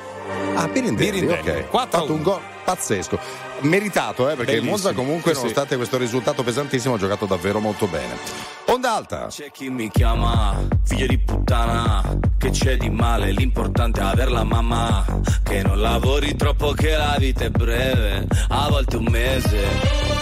Ah, 0.55 0.67
Birindelli, 0.69 1.21
Birindelli. 1.21 1.61
ok. 1.61 1.69
4 1.69 1.97
Ha 1.99 2.01
fatto 2.01 2.13
un 2.15 2.23
gol 2.23 2.41
pazzesco. 2.65 3.19
Meritato, 3.61 4.29
eh, 4.29 4.35
perché 4.35 4.53
il 4.55 4.61
Bellissimo. 4.63 4.71
Monza 4.71 4.93
comunque, 4.93 5.31
Sì, 5.31 5.37
sì. 5.37 5.41
nonostante 5.43 5.77
questo 5.77 5.97
risultato 5.99 6.43
pesantissimo, 6.43 6.95
ha 6.95 6.99
giocato 6.99 7.27
davvero 7.27 7.61
molto 7.61 7.87
bene. 7.87 8.17
Onda 8.67 8.93
alta. 8.95 9.27
C'è 9.29 9.51
chi 9.53 9.71
mi 9.71 9.89
chiama 9.91 10.57
figlio 10.85 11.07
di 11.07 11.19
puttana, 11.19 12.03
che 12.39 12.51
c'è 12.51 12.77
di 12.77 12.91
male, 12.91 13.31
l'importante 13.31 14.01
è 14.01 14.05
aver 14.05 14.31
la 14.33 14.43
mamma, 14.45 15.05
che 15.45 15.63
non 15.63 15.81
lavori 15.81 16.35
troppo 16.35 16.73
che 16.73 16.97
la 16.97 17.15
vita 17.19 17.45
è 17.45 17.51
breve, 17.51 18.27
a 18.49 18.69
volte 18.69 18.97
un 18.97 19.07
mese. 19.09 20.22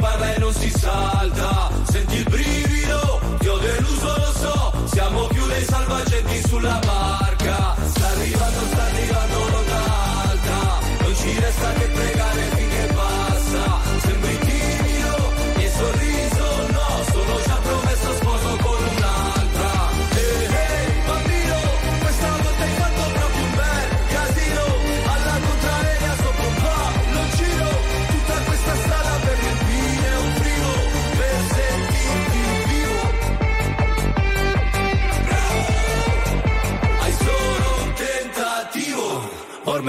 parla 0.00 0.34
e 0.34 0.38
non 0.38 0.52
si 0.52 0.70
salta 0.70 1.59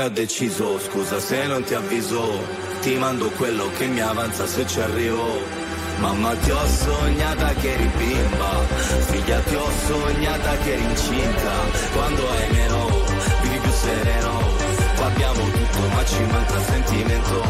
Ormai 0.01 0.17
ho 0.17 0.25
deciso, 0.25 0.79
scusa 0.79 1.19
se 1.19 1.45
non 1.45 1.63
ti 1.63 1.75
avviso 1.75 2.23
Ti 2.81 2.95
mando 2.95 3.29
quello 3.37 3.69
che 3.77 3.85
mi 3.85 4.01
avanza 4.01 4.47
se 4.47 4.65
ci 4.65 4.79
arrivo. 4.79 5.39
Mamma 5.99 6.33
ti 6.37 6.49
ho 6.49 6.65
sognata 6.65 7.53
che 7.53 7.73
eri 7.73 7.91
bimba 7.97 8.65
Figlia 9.11 9.39
ti 9.41 9.53
ho 9.53 9.69
sognata 9.85 10.57
che 10.57 10.73
eri 10.73 10.83
incinta. 10.83 11.53
Quando 11.93 12.29
hai 12.31 12.49
meno, 12.49 12.89
vivi 13.43 13.59
più 13.59 13.71
sereno. 13.71 14.39
Qua 14.95 15.09
tutto 15.11 15.87
ma 15.93 16.05
ci 16.05 16.23
manca 16.31 16.59
sentimento. 16.63 17.43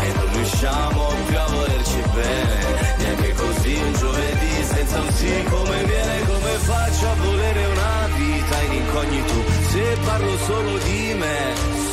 E 0.00 0.12
non 0.16 0.32
riusciamo 0.34 1.12
più 1.26 1.38
a 1.38 1.46
volerci 1.46 2.02
bene. 2.12 2.96
Neanche 2.98 3.32
così 3.32 3.74
un 3.74 3.92
giovedì 3.94 4.64
senza 4.64 5.00
un 5.00 5.12
sì 5.12 5.44
come 5.48 5.84
viene 5.84 6.24
Come 6.26 6.58
faccio 6.58 7.08
a 7.08 7.14
volere 7.14 7.64
una 7.64 8.08
vita 8.16 8.62
in 8.64 8.72
incognito. 8.72 9.34
Se 9.70 9.96
parlo 10.04 10.36
solo 10.44 10.78
di 10.78 11.14
me 11.16 11.85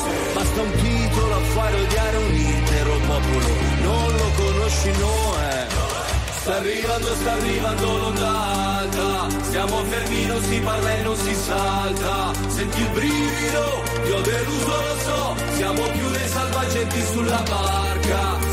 Basta 0.53 0.69
un 0.69 0.83
titolo 0.83 1.33
a 1.33 1.39
fare 1.39 1.81
odiare 1.81 2.17
un 2.17 2.35
intero 2.35 2.99
popolo. 3.07 3.47
Non 3.81 4.15
lo 4.15 4.31
conosci, 4.35 4.91
no 4.99 5.33
eh 5.49 5.65
Sta 6.41 6.55
arrivando, 6.57 7.15
sta 7.15 7.31
arrivando 7.31 7.97
l'onda 7.97 8.77
alta 8.77 9.27
Siamo 9.49 9.83
fermi, 9.85 10.25
non 10.27 10.41
si 10.43 10.59
parla 10.59 10.95
e 10.95 11.01
non 11.01 11.15
si 11.15 11.33
salta. 11.33 12.31
Senti 12.49 12.81
il 12.81 12.89
brivido, 12.89 13.83
ti 14.03 14.11
ho 14.11 14.21
deluso, 14.21 14.67
lo 14.67 14.97
so. 14.99 15.35
Siamo 15.55 15.81
più 15.89 16.09
dei 16.11 16.27
salvagenti 16.27 17.01
sulla 17.01 17.43
barca 17.49 18.52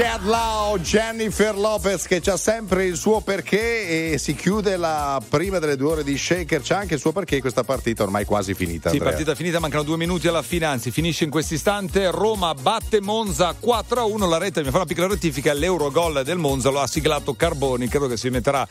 Get 0.00 0.22
loud, 0.22 0.80
Jennifer 0.80 1.54
Lopez 1.54 2.06
che 2.06 2.22
c'ha 2.22 2.38
sempre 2.38 2.86
il 2.86 2.96
suo 2.96 3.20
perché 3.20 4.12
e 4.14 4.16
si 4.16 4.34
chiude 4.34 4.78
la 4.78 5.20
prima 5.28 5.58
delle 5.58 5.76
due 5.76 5.90
ore 5.90 6.04
di 6.04 6.16
Shaker. 6.16 6.62
C'ha 6.64 6.78
anche 6.78 6.94
il 6.94 7.00
suo 7.00 7.12
perché 7.12 7.38
questa 7.42 7.64
partita 7.64 8.04
ormai 8.04 8.24
quasi 8.24 8.54
finita. 8.54 8.88
Sì, 8.88 8.96
Andrea. 8.96 9.10
partita 9.12 9.34
finita, 9.34 9.58
mancano 9.58 9.82
due 9.82 9.98
minuti 9.98 10.26
alla 10.26 10.40
fine, 10.40 10.64
anzi 10.64 10.90
finisce 10.90 11.24
in 11.24 11.30
questo 11.30 11.52
istante. 11.52 12.10
Roma 12.10 12.54
batte 12.54 13.02
Monza 13.02 13.54
4-1. 13.60 14.26
La 14.26 14.38
rete, 14.38 14.64
mi 14.64 14.70
fa 14.70 14.78
una 14.78 14.86
piccola 14.86 15.06
rettifica, 15.06 15.52
l'Eurogol 15.52 16.22
del 16.24 16.38
Monza 16.38 16.70
lo 16.70 16.80
ha 16.80 16.86
siglato 16.86 17.34
Carboni, 17.34 17.86
credo 17.86 18.06
che 18.06 18.16
si 18.16 18.30
metterà 18.30 18.66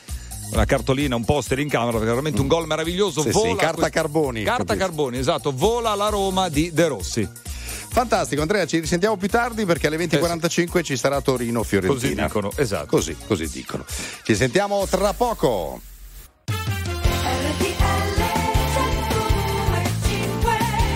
una 0.51 0.65
cartolina, 0.65 1.15
un 1.15 1.25
poster 1.25 1.59
in 1.59 1.69
camera, 1.69 1.91
perché 1.91 2.07
veramente 2.07 2.41
un 2.41 2.47
gol 2.47 2.65
meraviglioso. 2.65 3.21
Sì, 3.21 3.30
Vola 3.30 3.49
sì, 3.51 3.55
carta 3.55 3.82
que- 3.82 3.89
Carboni, 3.91 4.43
Carta 4.43 4.63
capito? 4.63 4.84
Carboni, 4.84 5.17
esatto. 5.19 5.51
Vola 5.51 5.93
la 5.93 6.09
Roma 6.09 6.49
di 6.49 6.71
De 6.73 6.88
Rossi. 6.88 7.30
Fantastico, 7.91 8.41
Andrea, 8.41 8.65
ci 8.65 8.79
risentiamo 8.79 9.17
più 9.17 9.27
tardi 9.27 9.65
perché 9.65 9.87
alle 9.87 9.97
20.45 9.97 10.83
ci 10.83 10.95
sarà 10.95 11.19
Torino 11.21 11.63
Fiorentina. 11.63 11.95
Così 11.97 12.15
dicono, 12.15 12.51
esatto. 12.55 12.87
Così, 12.87 13.15
così 13.27 13.49
dicono. 13.49 13.85
Ci 14.23 14.35
sentiamo 14.35 14.85
tra 14.87 15.13
poco. 15.13 15.81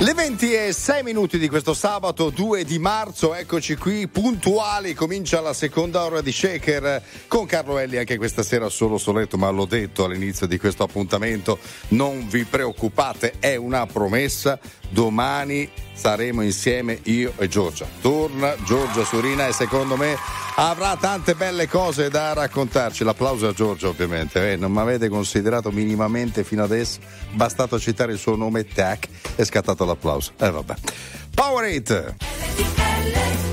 Le 0.03 0.13
20 0.13 0.53
e 0.53 0.73
6 0.73 1.01
minuti 1.01 1.37
di 1.37 1.47
questo 1.47 1.73
sabato 1.73 2.29
2 2.29 2.65
di 2.65 2.77
marzo, 2.77 3.33
eccoci 3.33 3.77
qui 3.77 4.09
puntuali, 4.09 4.93
comincia 4.93 5.39
la 5.39 5.53
seconda 5.53 6.03
ora 6.03 6.19
di 6.19 6.31
Shaker 6.33 7.01
con 7.29 7.45
Carlo 7.45 7.77
Elli 7.77 7.95
anche 7.95 8.17
questa 8.17 8.43
sera 8.43 8.67
solo 8.67 8.97
soletto, 8.97 9.37
ma 9.37 9.49
l'ho 9.49 9.63
detto 9.63 10.03
all'inizio 10.03 10.45
di 10.45 10.59
questo 10.59 10.83
appuntamento, 10.83 11.57
non 11.89 12.27
vi 12.27 12.43
preoccupate, 12.43 13.35
è 13.39 13.55
una 13.55 13.85
promessa, 13.85 14.59
domani 14.89 15.69
saremo 15.93 16.41
insieme 16.41 16.99
io 17.03 17.33
e 17.37 17.47
Giorgia. 17.47 17.85
Torna 18.01 18.55
Giorgia 18.65 19.03
Surina 19.05 19.47
e 19.47 19.53
secondo 19.53 19.95
me 19.95 20.15
avrà 20.55 20.95
tante 20.97 21.35
belle 21.35 21.67
cose 21.67 22.09
da 22.09 22.33
raccontarci. 22.33 23.03
L'applauso 23.03 23.47
a 23.47 23.53
Giorgia 23.53 23.87
ovviamente, 23.87 24.51
eh, 24.51 24.55
non 24.55 24.71
mi 24.71 24.79
avete 24.79 25.09
considerato 25.09 25.71
minimamente 25.71 26.43
fino 26.43 26.63
adesso, 26.63 26.99
bastato 27.31 27.79
citare 27.79 28.13
il 28.13 28.19
suo 28.19 28.35
nome, 28.35 28.65
tac, 28.65 29.07
è 29.35 29.43
scattato 29.43 29.85
l'applauso. 29.85 30.31
E 30.37 30.47
eh, 30.47 30.51
vabbè. 30.51 30.75
Power 31.33 31.73
8! 31.73 33.52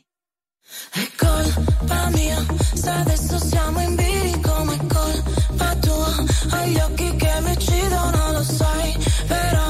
È 0.93 1.09
colpa 1.17 2.09
mia, 2.09 2.45
se 2.73 2.89
adesso 2.89 3.39
siamo 3.39 3.79
in 3.79 3.95
bilico, 3.95 4.63
ma 4.65 4.73
è 4.73 4.77
colpa 4.87 5.75
tua. 5.79 6.25
Hai 6.49 6.71
gli 6.71 6.79
occhi 6.79 7.15
che 7.15 7.31
mi 7.43 7.51
uccidono, 7.51 8.31
lo 8.33 8.43
sai, 8.43 8.97
però 9.25 9.60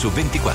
su 0.00 0.10
24. 0.10 0.49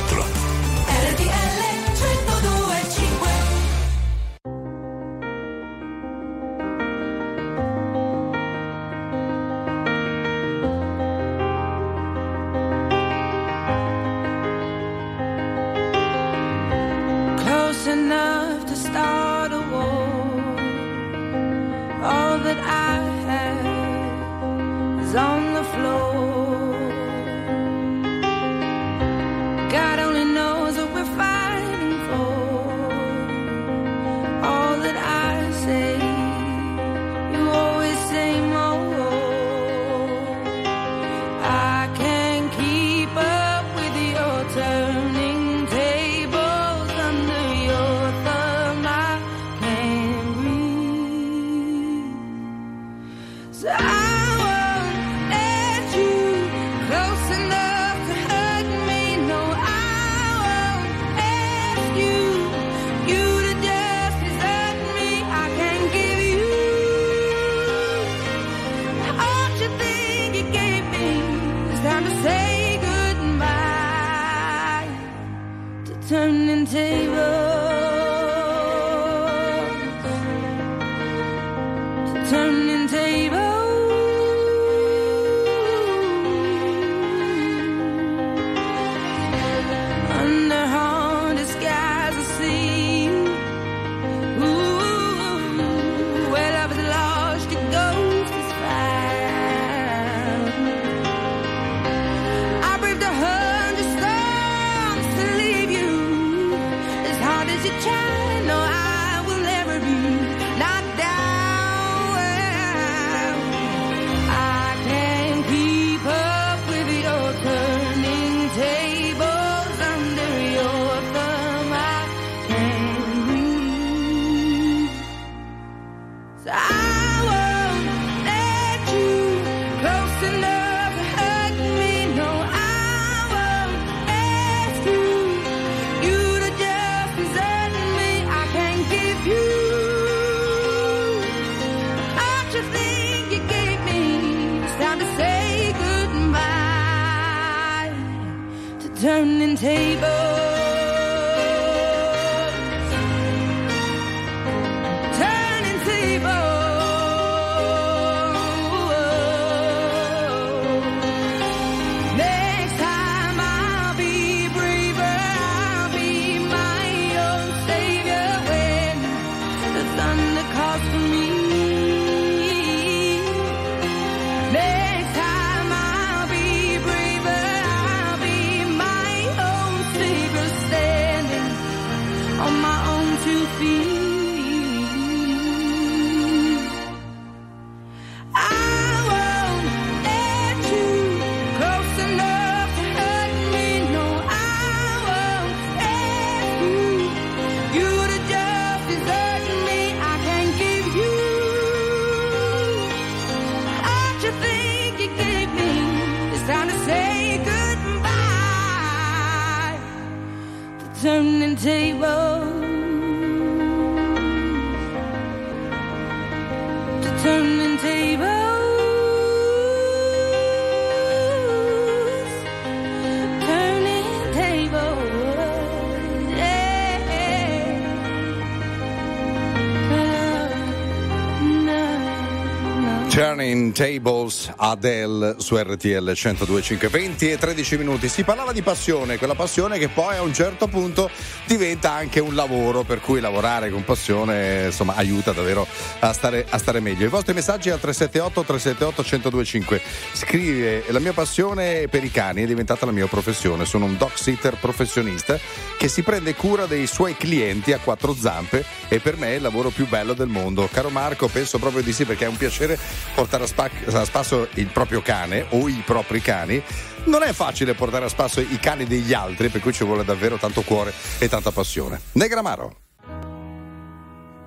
Turning 233.35 233.73
Tables 233.73 234.49
Adele 234.55 235.35
su 235.39 235.57
RTL 235.57 236.09
102.5 236.09 236.89
20 236.89 237.31
e 237.31 237.37
13 237.37 237.77
minuti. 237.77 238.07
Si 238.07 238.23
parlava 238.23 238.53
di 238.53 238.61
passione 238.61 239.17
quella 239.17 239.35
passione 239.35 239.77
che 239.77 239.89
poi 239.89 240.15
a 240.15 240.21
un 240.21 240.33
certo 240.33 240.67
punto 240.67 241.09
diventa 241.43 241.91
anche 241.91 242.21
un 242.21 242.33
lavoro 242.33 242.83
per 242.83 243.01
cui 243.01 243.19
lavorare 243.19 243.69
con 243.71 243.83
passione 243.83 244.67
insomma 244.67 244.95
aiuta 244.95 245.33
davvero 245.33 245.67
a 245.99 246.13
stare, 246.13 246.45
a 246.49 246.57
stare 246.57 246.79
meglio. 246.79 247.05
I 247.05 247.09
vostri 247.09 247.33
messaggi 247.33 247.69
al 247.69 247.81
378 247.81 248.43
378 248.43 249.01
1025 249.01 249.81
scrive 250.13 250.85
la 250.87 250.99
mia 250.99 251.11
passione 251.11 251.89
per 251.89 252.05
i 252.05 252.11
cani 252.11 252.43
è 252.43 252.45
diventata 252.45 252.85
la 252.85 252.93
mia 252.93 253.07
professione. 253.07 253.65
Sono 253.65 253.83
un 253.83 253.97
dog 253.97 254.13
sitter 254.13 254.55
professionista 254.57 255.37
che 255.77 255.89
si 255.89 256.03
prende 256.03 256.35
cura 256.35 256.67
dei 256.67 256.87
suoi 256.87 257.17
clienti 257.17 257.73
a 257.73 257.79
quattro 257.79 258.15
zampe 258.15 258.63
e 258.87 259.01
per 259.01 259.17
me 259.17 259.27
è 259.27 259.35
il 259.35 259.41
lavoro 259.41 259.71
più 259.71 259.89
bello 259.89 260.13
del 260.13 260.29
mondo. 260.29 260.69
Caro 260.71 260.89
Marco 260.89 261.27
penso 261.27 261.59
proprio 261.59 261.83
di 261.83 261.91
sì 261.91 262.05
perché 262.05 262.23
è 262.23 262.29
un 262.29 262.37
piacere 262.37 262.79
portare 263.13 263.23
a, 263.31 263.47
spac- 263.47 263.93
a 263.93 264.05
spasso 264.05 264.47
il 264.55 264.67
proprio 264.67 265.01
cane 265.01 265.45
o 265.49 265.67
i 265.67 265.81
propri 265.85 266.21
cani. 266.21 266.61
Non 267.05 267.23
è 267.23 267.33
facile 267.33 267.73
portare 267.73 268.05
a 268.05 268.09
spasso 268.09 268.39
i 268.39 268.57
cani 268.59 268.85
degli 268.85 269.13
altri, 269.13 269.49
per 269.49 269.61
cui 269.61 269.73
ci 269.73 269.83
vuole 269.83 270.03
davvero 270.03 270.37
tanto 270.37 270.61
cuore 270.61 270.93
e 271.19 271.27
tanta 271.29 271.51
passione. 271.51 271.99
Negramaro. 272.13 272.77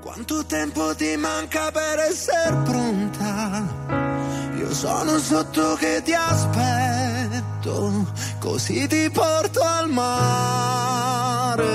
Quanto 0.00 0.44
tempo 0.46 0.94
ti 0.94 1.16
manca 1.16 1.70
per 1.70 1.98
essere 2.08 2.56
pronta? 2.64 4.06
Io 4.56 4.74
sono 4.74 5.18
sotto 5.18 5.74
che 5.74 6.02
ti 6.02 6.12
aspetto, 6.14 8.06
così 8.40 8.86
ti 8.88 9.08
porto 9.10 9.60
al 9.60 9.88
mare. 9.88 11.68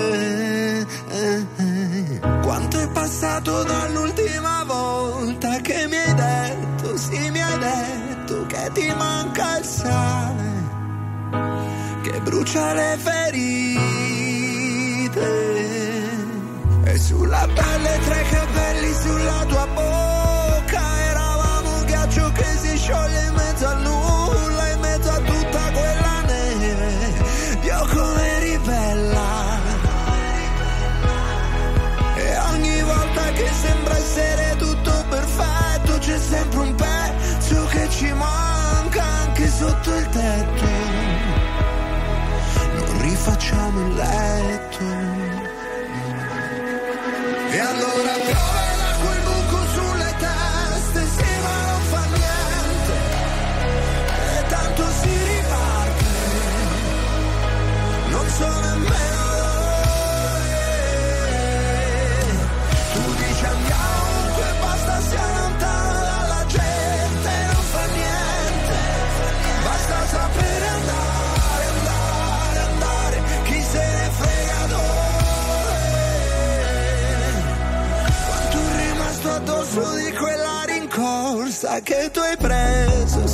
Quanto 2.41 2.79
è 2.79 2.89
passato 2.89 3.63
dall'ultima 3.63 4.63
volta 4.65 5.61
che 5.61 5.87
mi 5.87 5.95
hai 5.95 6.13
detto, 6.13 6.72
sì 6.97 7.29
mi 7.31 7.41
hai 7.41 7.57
detto 7.57 8.45
che 8.45 8.69
ti 8.73 8.93
manca 8.95 9.57
il 9.57 9.65
sale, 9.65 10.51
che 12.03 12.19
brucia 12.21 12.73
le 12.73 12.97
ferite. 12.99 13.93
E 16.85 16.97
sulla 16.97 17.47
pelle 17.53 17.99
tre 18.05 18.23
capelli 18.29 18.93
sulla 18.93 19.45
tua 19.47 19.65
bocca 19.67 20.99
Eravamo 21.09 21.77
un 21.77 21.85
ghiaccio 21.85 22.31
che 22.33 22.43
si 22.43 22.77
scioglie 22.77 23.25
in 23.25 23.33
mezzo 23.33 23.67
al 23.67 23.81
nulla 23.81 23.92
facciamo 43.23 43.79
in 43.79 43.95
lei. 43.95 44.52
Sa 81.63 81.79
que 81.79 81.93
estoy 81.93 82.35
preso 82.35 83.25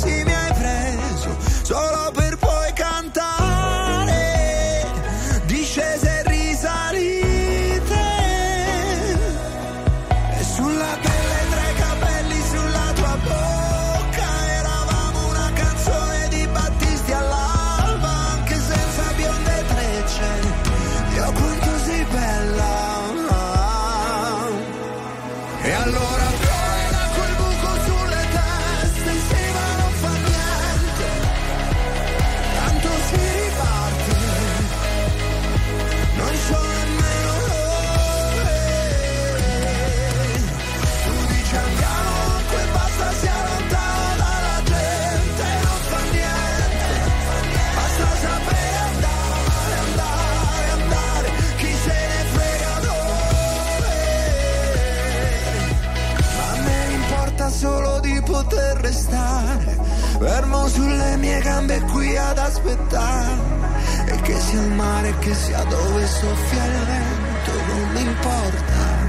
poter 58.42 58.76
restare, 58.78 59.76
fermo 60.18 60.66
sulle 60.68 61.16
mie 61.18 61.40
gambe 61.40 61.78
qui 61.92 62.16
ad 62.16 62.38
aspettare. 62.38 63.58
E 64.06 64.16
che 64.22 64.38
sia 64.40 64.62
il 64.62 64.72
mare, 64.72 65.14
che 65.18 65.34
sia 65.34 65.62
dove 65.64 66.06
soffia 66.06 66.64
il 66.64 66.84
vento, 66.86 67.52
non 67.68 67.90
mi 67.92 68.00
importa. 68.00 69.08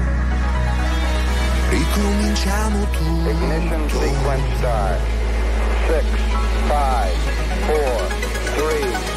Ricominciamo 1.70 2.86
tu 2.90 3.28
Ignition 3.30 3.88
sequence 3.88 4.56
start. 4.58 5.00
6, 5.86 6.04
5, 6.68 7.12
4, 7.66 8.06
3, 8.54 9.11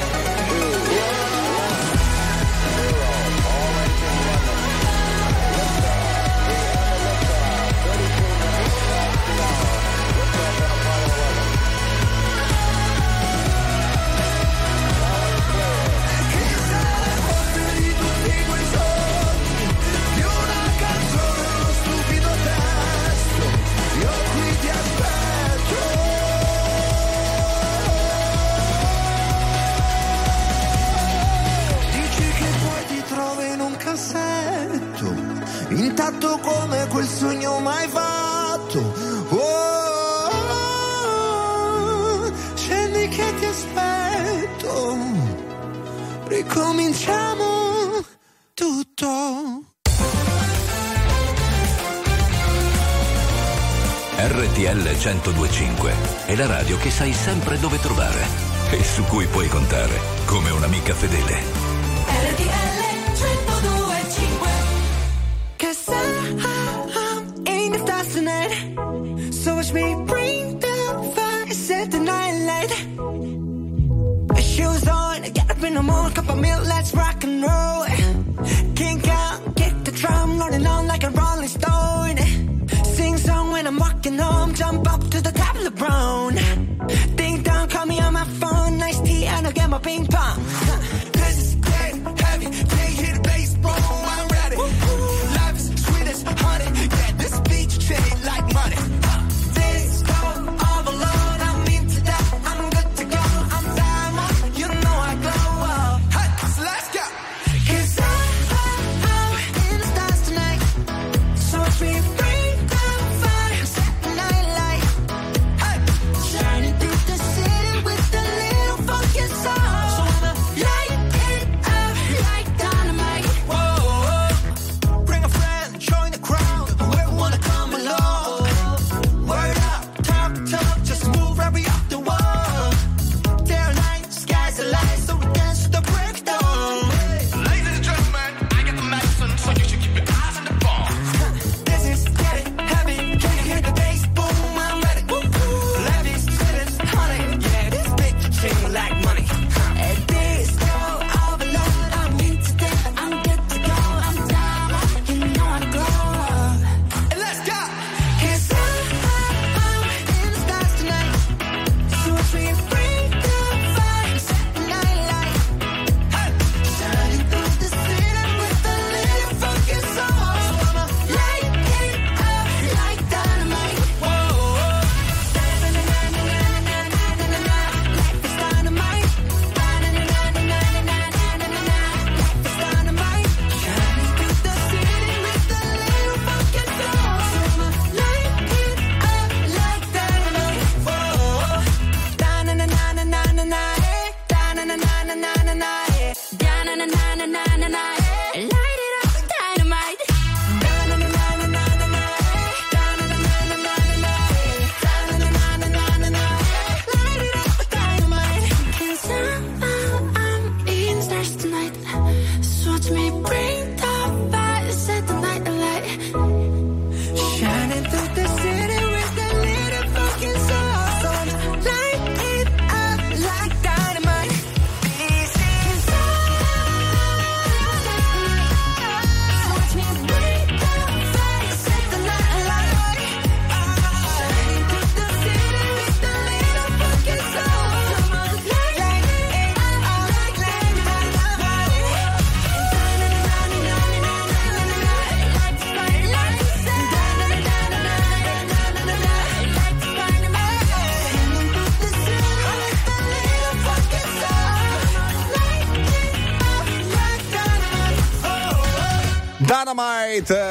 quel 36.95 37.07
sogno 37.07 37.59
mai 37.59 37.87
fatto. 37.89 38.79
Oh, 38.79 39.35
oh, 39.35 40.29
oh, 42.23 42.31
scendi 42.55 43.09
che 43.09 43.33
ti 43.37 43.45
aspetto, 43.45 44.97
ricominciamo 46.27 48.01
tutto. 48.53 49.07
RTL 54.17 54.95
1025 54.95 55.93
è 56.27 56.35
la 56.35 56.45
radio 56.45 56.77
che 56.77 56.91
sai 56.91 57.11
sempre 57.11 57.59
dove 57.59 57.77
trovare 57.79 58.25
e 58.71 58.81
su 58.85 59.03
cui 59.03 59.25
puoi 59.27 59.49
contare 59.49 59.99
come 60.25 60.49
un'amica 60.49 60.93
fedele. 60.93 61.43
RTL 62.07 62.64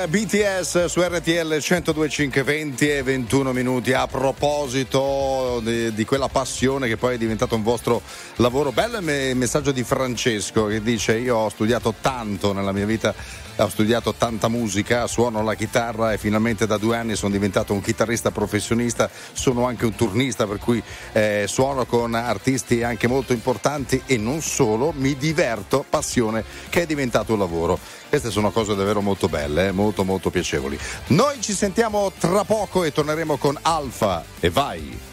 BTS 0.09 0.86
su 0.86 1.00
RTL 1.00 1.55
102.5 1.55 2.42
20 2.42 2.90
e 2.90 3.02
21 3.02 3.52
minuti. 3.52 3.92
A 3.92 4.07
proposito 4.07 5.61
di, 5.62 5.92
di 5.94 6.05
quella 6.05 6.28
passione 6.28 6.88
che 6.88 6.96
poi 6.96 7.14
è 7.14 7.18
diventato 7.18 7.55
un 7.55 7.62
vostro 7.62 8.02
lavoro 8.36 8.72
bello 8.72 8.98
il 8.98 9.05
me- 9.05 9.34
messaggio 9.34 9.72
di 9.72 9.82
Francesco 9.82 10.66
che 10.66 10.82
dice 10.82 11.16
io 11.16 11.36
ho 11.36 11.48
studiato 11.48 11.94
tanto 12.00 12.52
nella 12.52 12.72
mia 12.72 12.86
vita 12.86 13.14
ho 13.57 13.68
studiato 13.68 14.14
tanta 14.14 14.48
musica, 14.48 15.07
suono 15.07 15.42
la 15.42 15.55
chitarra 15.55 16.12
e 16.12 16.18
finalmente 16.18 16.66
da 16.66 16.76
due 16.76 16.96
anni 16.96 17.14
sono 17.14 17.32
diventato 17.32 17.72
un 17.72 17.80
chitarrista 17.80 18.30
professionista, 18.30 19.09
sono 19.32 19.66
anche 19.66 19.84
un 19.84 19.94
turnista 19.94 20.46
per 20.46 20.59
cui 20.59 20.82
eh, 21.12 21.44
suono 21.46 21.86
con 21.86 22.14
artisti 22.14 22.82
anche 22.82 23.07
molto 23.07 23.32
importanti 23.32 24.02
e 24.07 24.16
non 24.16 24.40
solo, 24.42 24.92
mi 24.96 25.16
diverto, 25.16 25.84
passione 25.88 26.44
che 26.68 26.82
è 26.82 26.86
diventato 26.86 27.32
un 27.34 27.38
lavoro. 27.38 27.78
Queste 28.09 28.30
sono 28.30 28.50
cose 28.50 28.74
davvero 28.74 29.00
molto 29.00 29.28
belle, 29.28 29.68
eh, 29.68 29.72
molto 29.72 30.05
molto 30.05 30.30
piacevoli. 30.30 30.78
Noi 31.09 31.40
ci 31.40 31.52
sentiamo 31.52 32.12
tra 32.18 32.44
poco 32.44 32.84
e 32.84 32.92
torneremo 32.92 33.36
con 33.36 33.59
Alfa 33.62 34.24
e 34.40 34.50
vai! 34.50 35.12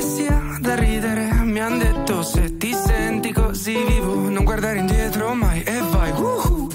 non 4.41 4.49
guardare 4.49 4.79
indietro 4.79 5.35
mai 5.35 5.61
e 5.61 5.79
vai. 5.91 6.11
Woohoo. 6.13 6.67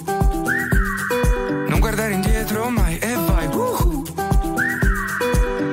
Non 1.68 1.80
guardare 1.80 2.12
indietro 2.12 2.70
mai 2.70 2.96
e 2.98 3.14
vai. 3.26 3.46
Woohoo. 3.48 4.04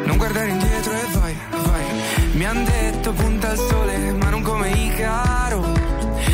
Non 0.06 0.18
guardare 0.18 0.50
indietro 0.50 0.92
e 0.92 1.06
vai, 1.14 1.36
vai. 1.52 1.86
Mi 2.34 2.46
han 2.46 2.64
detto 2.66 3.12
punta 3.12 3.50
al 3.52 3.58
sole, 3.58 4.12
ma 4.14 4.30
non 4.30 4.42
come 4.42 4.70
Icaro. 4.72 5.62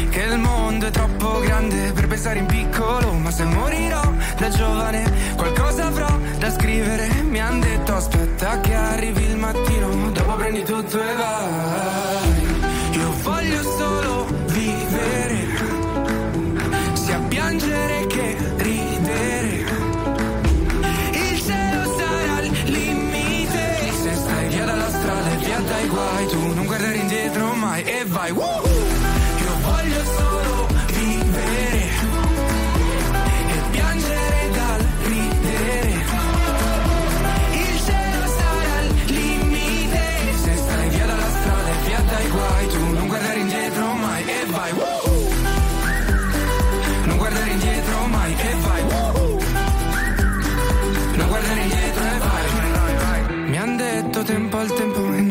Che 0.10 0.22
il 0.22 0.38
mondo 0.38 0.86
è 0.88 0.91
troppo 0.91 1.39
grande 1.41 1.91
per 1.91 2.07
pensare 2.07 2.39
in 2.39 2.45
piccolo. 2.45 3.12
Ma 3.12 3.30
se 3.30 3.43
morirò 3.43 4.14
da 4.38 4.49
giovane, 4.49 5.12
qualcosa 5.36 5.88
avrò 5.88 6.09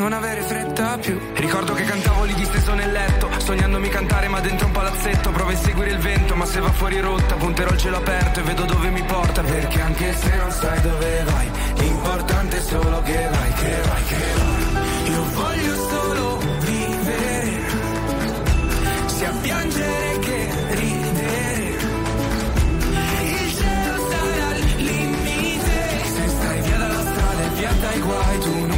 non 0.09 0.17
avere 0.17 0.41
fretta 0.41 0.97
più. 0.97 1.21
Ricordo 1.35 1.75
che 1.75 1.85
cantavo 1.85 2.25
lì 2.25 2.33
disteso 2.33 2.73
nel 2.73 2.91
letto, 2.91 3.29
sognandomi 3.45 3.89
cantare 3.91 4.29
ma 4.29 4.41
dentro 4.41 4.67
un 4.67 4.73
palazzetto. 4.73 5.31
Provo 5.31 5.51
a 5.51 5.57
seguire 5.57 5.91
il 5.91 5.99
vento, 5.99 6.35
ma 6.35 6.47
se 6.47 6.61
va 6.61 6.73
fuori 6.73 6.99
rotta, 7.01 7.35
punterò 7.35 7.71
il 7.71 7.79
cielo 7.79 7.97
aperto 7.99 8.41
e 8.41 8.43
vedo 8.43 8.65
dove 8.65 8.89
mi 8.89 9.03
porta. 9.03 9.43
Perché 9.43 9.81
anche 9.81 10.15
se 10.15 10.37
non 10.37 10.51
sai 10.51 10.81
dove 10.81 11.25
vai, 11.25 11.51
l'importante 11.77 12.57
è 12.57 12.61
solo 12.61 13.03
che 13.03 13.29
vai, 13.31 13.53
che 13.53 13.81
vai, 13.87 14.03
che 14.05 14.17
vai. 14.37 15.13
Io 15.13 15.25
voglio 15.35 15.75
solo 15.89 16.39
vivere, 16.61 17.61
sia 19.07 19.31
piangere 19.43 20.19
che 20.21 20.51
ridere. 20.69 21.77
Il 23.25 23.57
cielo 23.57 24.09
sarà 24.11 24.47
al 24.49 24.61
limite. 24.77 26.05
Se 26.15 26.29
stai 26.29 26.61
via 26.63 26.77
dalla 26.79 27.01
strada 27.01 27.43
e 27.43 27.49
via 27.57 27.73
dai 27.73 28.01
guai, 28.01 28.39
tu 28.39 28.67
non 28.67 28.78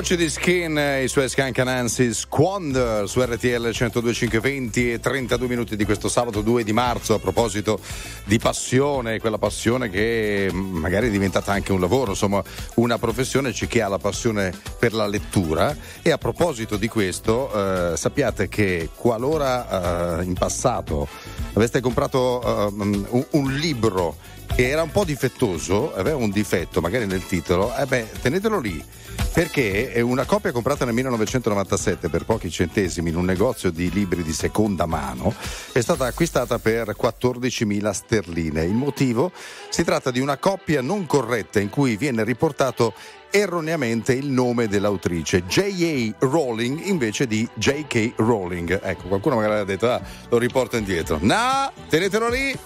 Voce 0.00 0.16
di 0.16 0.30
Skin 0.30 0.80
i 1.02 1.08
suoi 1.08 1.28
Skank 1.28 1.58
Nancy 1.58 2.14
Squander 2.14 3.06
su 3.06 3.20
RTL 3.20 3.68
102.5 3.68 4.38
20 4.38 4.92
e 4.92 4.98
32 4.98 5.46
minuti 5.46 5.76
di 5.76 5.84
questo 5.84 6.08
sabato 6.08 6.40
2 6.40 6.64
di 6.64 6.72
marzo 6.72 7.12
a 7.12 7.18
proposito 7.18 7.78
di 8.24 8.38
passione, 8.38 9.20
quella 9.20 9.36
passione 9.36 9.90
che 9.90 10.48
magari 10.52 11.08
è 11.08 11.10
diventata 11.10 11.52
anche 11.52 11.72
un 11.72 11.80
lavoro, 11.80 12.12
insomma 12.12 12.42
una 12.76 12.96
professione, 12.96 13.52
c'è 13.52 13.66
chi 13.66 13.80
ha 13.80 13.88
la 13.88 13.98
passione 13.98 14.58
per 14.78 14.94
la 14.94 15.06
lettura. 15.06 15.76
E 16.00 16.10
a 16.10 16.16
proposito 16.16 16.78
di 16.78 16.88
questo 16.88 17.92
eh, 17.92 17.96
sappiate 17.98 18.48
che 18.48 18.88
qualora 18.94 20.20
eh, 20.20 20.24
in 20.24 20.32
passato 20.32 21.08
aveste 21.52 21.80
comprato 21.80 22.40
eh, 22.42 22.72
un, 22.72 23.26
un 23.32 23.52
libro 23.52 24.16
che 24.54 24.68
era 24.68 24.82
un 24.82 24.90
po' 24.90 25.04
difettoso, 25.04 25.94
aveva 25.94 26.16
un 26.16 26.30
difetto 26.30 26.80
magari 26.80 27.06
nel 27.06 27.26
titolo, 27.26 27.74
eh 27.76 27.86
beh, 27.86 28.08
tenetelo 28.20 28.58
lì. 28.58 28.84
Perché 29.32 29.92
è 29.92 30.00
una 30.00 30.24
copia 30.24 30.50
comprata 30.50 30.84
nel 30.84 30.94
1997 30.94 32.08
per 32.08 32.24
pochi 32.24 32.50
centesimi 32.50 33.10
in 33.10 33.16
un 33.16 33.24
negozio 33.24 33.70
di 33.70 33.88
libri 33.90 34.24
di 34.24 34.32
seconda 34.32 34.86
mano 34.86 35.32
è 35.70 35.80
stata 35.80 36.06
acquistata 36.06 36.58
per 36.58 36.96
14.000 37.00 37.90
sterline. 37.92 38.64
Il 38.64 38.74
motivo? 38.74 39.30
Si 39.68 39.84
tratta 39.84 40.10
di 40.10 40.18
una 40.18 40.36
coppia 40.36 40.82
non 40.82 41.06
corretta 41.06 41.60
in 41.60 41.70
cui 41.70 41.96
viene 41.96 42.24
riportato 42.24 42.92
erroneamente 43.30 44.12
il 44.12 44.26
nome 44.26 44.66
dell'autrice, 44.66 45.46
J.A. 45.46 46.26
Rowling 46.26 46.84
invece 46.86 47.28
di 47.28 47.48
J.K. 47.54 48.14
Rowling. 48.16 48.80
Ecco, 48.82 49.06
qualcuno 49.06 49.36
magari 49.36 49.60
ha 49.60 49.64
detto, 49.64 49.88
ah, 49.88 50.00
lo 50.28 50.38
riporto 50.38 50.76
indietro. 50.76 51.18
No, 51.20 51.72
tenetelo 51.88 52.28
lì. 52.28 52.58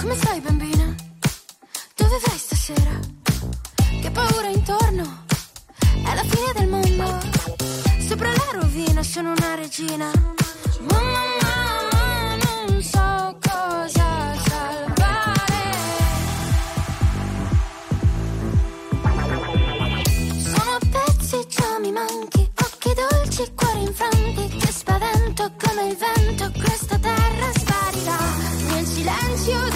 Come 0.00 0.14
stai 0.14 0.40
bambina? 0.40 0.94
Dove 1.96 2.18
vai 2.26 2.38
stasera? 2.38 2.98
Che 4.00 4.10
paura 4.10 4.48
intorno? 4.48 5.24
È 6.04 6.14
la 6.14 6.22
fine 6.24 6.52
del 6.54 6.68
mondo. 6.68 7.18
Sopra 8.06 8.28
la 8.28 8.60
rovina 8.60 9.02
sono 9.02 9.32
una 9.32 9.54
regina. 9.54 10.10
Mamma, 10.80 11.24
mamma, 11.42 12.36
non 12.68 12.82
so 12.82 13.38
cosa 13.40 14.34
salvare. 14.44 15.64
Sono 20.38 20.78
pezzi, 20.90 21.46
già 21.48 21.78
mi 21.80 21.90
manchi. 21.92 22.48
Occhi 22.62 22.92
dolci, 22.94 23.52
cuori 23.54 23.82
infranti. 23.82 24.56
Che 24.58 24.72
spavento 24.72 25.50
come 25.58 25.88
il 25.88 25.96
vento. 25.96 26.52
Questa 26.60 26.98
terra 26.98 27.50
sparirà. 27.54 28.18
Nel 28.68 28.86
silenzio 28.86 29.75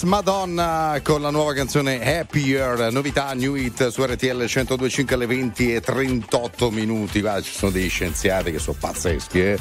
Bless 0.00 0.02
Madonna 0.02 0.98
con 1.02 1.20
la 1.20 1.30
nuova 1.30 1.52
canzone 1.52 2.00
Happier, 2.20 2.90
novità 2.90 3.32
New 3.34 3.54
Hit 3.54 3.88
su 3.88 4.02
RTL 4.02 4.26
1025 4.26 5.14
alle 5.14 5.26
20 5.26 5.74
e 5.74 5.80
38 5.80 6.70
minuti. 6.70 7.20
Guarda, 7.20 7.42
ci 7.42 7.52
sono 7.52 7.70
degli 7.70 7.88
scienziati 7.88 8.50
che 8.50 8.58
sono 8.58 8.76
pazzeschi. 8.80 9.40
eh. 9.40 9.58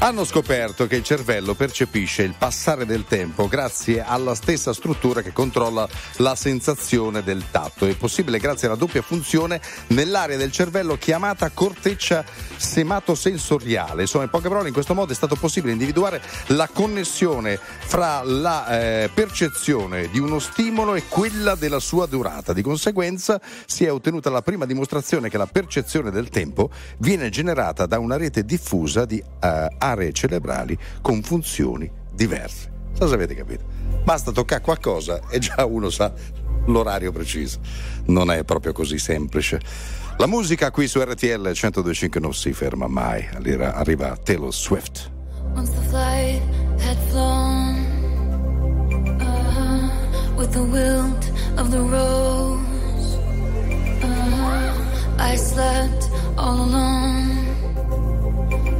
Hanno 0.00 0.24
scoperto 0.24 0.86
che 0.86 0.96
il 0.96 1.02
cervello 1.02 1.54
percepisce 1.54 2.22
il 2.22 2.34
passare 2.36 2.86
del 2.86 3.04
tempo 3.04 3.48
grazie 3.48 4.04
alla 4.04 4.36
stessa 4.36 4.72
struttura 4.72 5.22
che 5.22 5.32
controlla 5.32 5.88
la 6.18 6.36
sensazione 6.36 7.22
del 7.22 7.44
tatto. 7.50 7.84
È 7.84 7.96
possibile 7.96 8.38
grazie 8.38 8.68
alla 8.68 8.76
doppia 8.76 9.02
funzione 9.02 9.60
nell'area 9.88 10.36
del 10.36 10.52
cervello 10.52 10.96
chiamata 10.96 11.50
corteccia 11.50 12.24
sematosensoriale. 12.56 14.02
Insomma, 14.02 14.24
in 14.24 14.30
poche 14.30 14.48
parole, 14.48 14.68
in 14.68 14.74
questo 14.74 14.94
modo 14.94 15.12
è 15.12 15.16
stato 15.16 15.34
possibile 15.34 15.72
individuare 15.72 16.22
la 16.48 16.68
connessione 16.72 17.58
fra 17.58 18.22
la 18.22 18.68
eh, 18.80 19.10
percezione 19.12 19.77
di 19.86 20.18
uno 20.18 20.40
stimolo 20.40 20.96
e 20.96 21.04
quella 21.08 21.54
della 21.54 21.78
sua 21.78 22.06
durata. 22.06 22.52
Di 22.52 22.62
conseguenza 22.62 23.40
si 23.64 23.84
è 23.84 23.92
ottenuta 23.92 24.28
la 24.28 24.42
prima 24.42 24.66
dimostrazione 24.66 25.28
che 25.28 25.38
la 25.38 25.46
percezione 25.46 26.10
del 26.10 26.30
tempo 26.30 26.70
viene 26.98 27.28
generata 27.28 27.86
da 27.86 28.00
una 28.00 28.16
rete 28.16 28.44
diffusa 28.44 29.04
di 29.04 29.18
eh, 29.18 29.68
aree 29.78 30.12
cerebrali 30.12 30.76
con 31.00 31.22
funzioni 31.22 31.88
diverse. 32.12 32.68
Non 32.88 32.96
so 32.96 33.08
se 33.08 33.14
avete 33.14 33.36
capito. 33.36 33.62
Basta 34.02 34.32
toccare 34.32 34.62
qualcosa 34.62 35.20
e 35.28 35.38
già 35.38 35.64
uno 35.64 35.90
sa 35.90 36.12
l'orario 36.66 37.12
preciso. 37.12 37.60
Non 38.06 38.32
è 38.32 38.42
proprio 38.42 38.72
così 38.72 38.98
semplice. 38.98 39.60
La 40.16 40.26
musica 40.26 40.72
qui 40.72 40.88
su 40.88 41.00
RTL 41.00 41.52
1025 41.52 42.20
non 42.20 42.34
si 42.34 42.52
ferma 42.52 42.88
mai. 42.88 43.28
Arriva, 43.32 44.16
Taylor 44.16 44.52
Swift. 44.52 45.10
Once 45.54 45.70
the 45.70 45.82
flight 45.88 46.42
had 46.80 46.96
flown 47.10 47.74
uh, 47.74 47.77
with 50.48 50.54
the 50.54 50.64
wilt 50.64 51.24
of 51.58 51.70
the 51.70 51.80
rose, 51.80 53.16
uh, 54.02 55.16
I 55.18 55.36
slept 55.36 56.10
all 56.38 56.54
alone. 56.54 57.46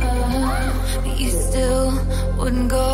Uh, 0.00 1.00
but 1.04 1.20
you 1.20 1.30
still 1.30 1.90
wouldn't 2.38 2.70
go. 2.70 2.86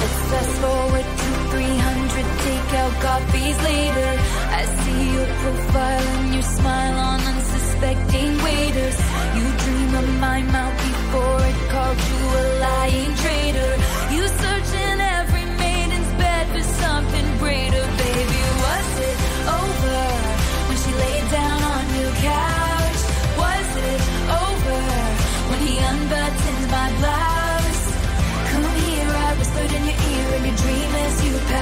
Let's 0.00 0.20
fast 0.30 0.54
forward 0.62 1.06
to 1.20 1.28
300 1.54 2.26
takeout 2.44 2.94
coffees 3.06 3.58
later. 3.70 4.12
I 4.60 4.64
see 4.80 5.02
your 5.16 5.28
profile 5.42 6.08
and 6.18 6.34
your 6.34 6.42
smile 6.42 6.98
on 7.10 7.20
unsuspecting 7.20 8.32
waiters. 8.44 8.98
You 9.36 9.46
dream 9.64 9.94
of 9.94 10.08
my 10.20 10.42
mouth 10.42 10.76
before 10.88 11.40
it 11.50 11.58
called 11.72 11.98
you 12.08 12.20
a 12.40 12.44
lying 12.64 13.14
traitor. 13.16 13.95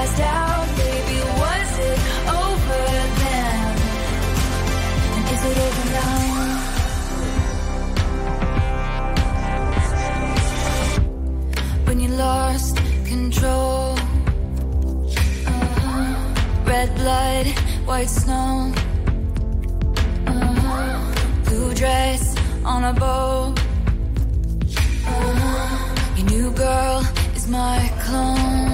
Passed 0.05 0.21
out, 0.21 0.69
baby. 0.77 1.19
Was 1.41 1.71
it 1.89 1.99
over 2.41 2.85
then? 3.21 3.77
And 5.15 5.25
is 5.35 5.43
it 5.51 5.57
over 5.67 5.87
now? 6.01 6.23
When 11.87 11.99
you 12.01 12.09
lost 12.09 12.77
control, 13.07 13.97
uh-huh. 15.47 16.15
red 16.67 16.95
blood, 16.97 17.47
white 17.87 18.11
snow, 18.11 18.73
uh-huh. 20.27 21.45
blue 21.45 21.75
dress 21.75 22.37
on 22.65 22.85
a 22.85 22.93
boat. 22.93 23.55
Uh-huh. 25.07 26.17
Your 26.17 26.27
new 26.31 26.51
girl 26.53 27.03
is 27.35 27.49
my 27.49 27.91
clone. 28.05 28.74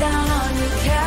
Down 0.00 0.28
on 0.28 0.56
your 0.58 0.70
couch? 0.84 1.03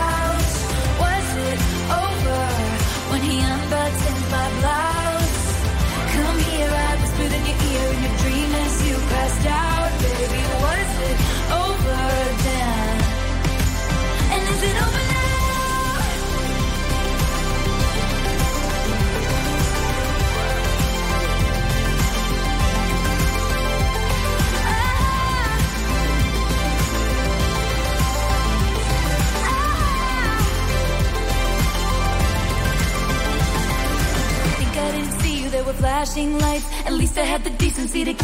Had 37.93 38.07
the 38.07 38.16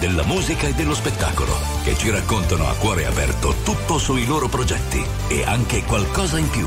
della 0.00 0.24
musica 0.24 0.66
e 0.66 0.72
dello 0.72 0.94
spettacolo 0.94 1.54
che 1.84 1.94
ci 1.94 2.10
raccontano 2.10 2.66
a 2.66 2.74
cuore 2.74 3.04
aperto 3.04 3.54
tutto 3.62 3.98
sui 3.98 4.24
loro 4.24 4.48
progetti 4.48 5.04
e 5.28 5.44
anche 5.44 5.84
qualcosa 5.84 6.38
in 6.38 6.48
più. 6.48 6.66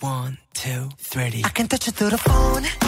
One, 0.00 0.36
two, 0.52 0.88
three. 1.08 1.38
I 1.38 1.50
can 1.52 1.68
touch 1.68 1.86
it 1.86 1.94
through 1.94 2.10
the 2.10 2.18
phone. 2.18 2.83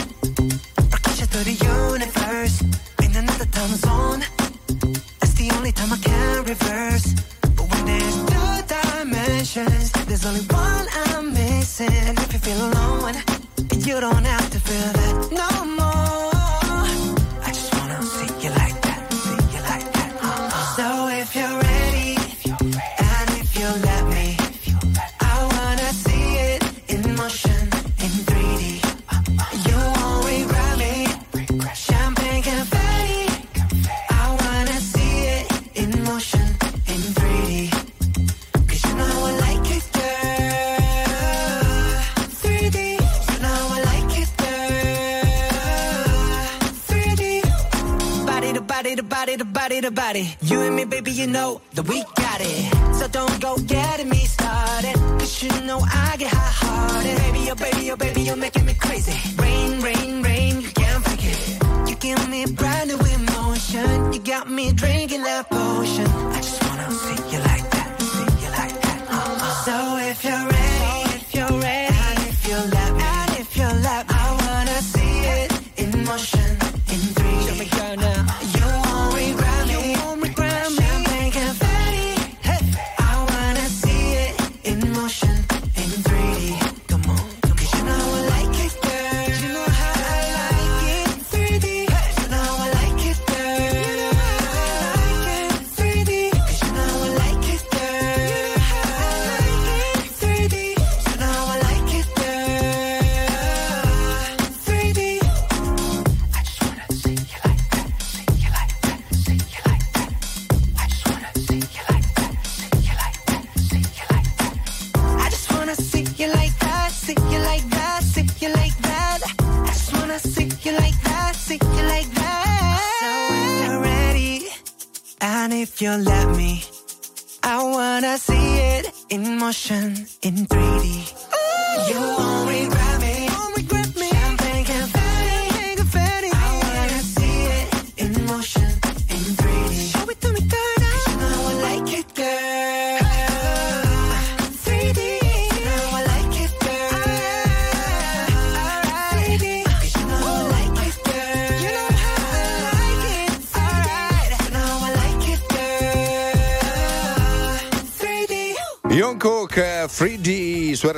In 129.69 129.77
motion, 129.83 130.07
in 130.21 130.46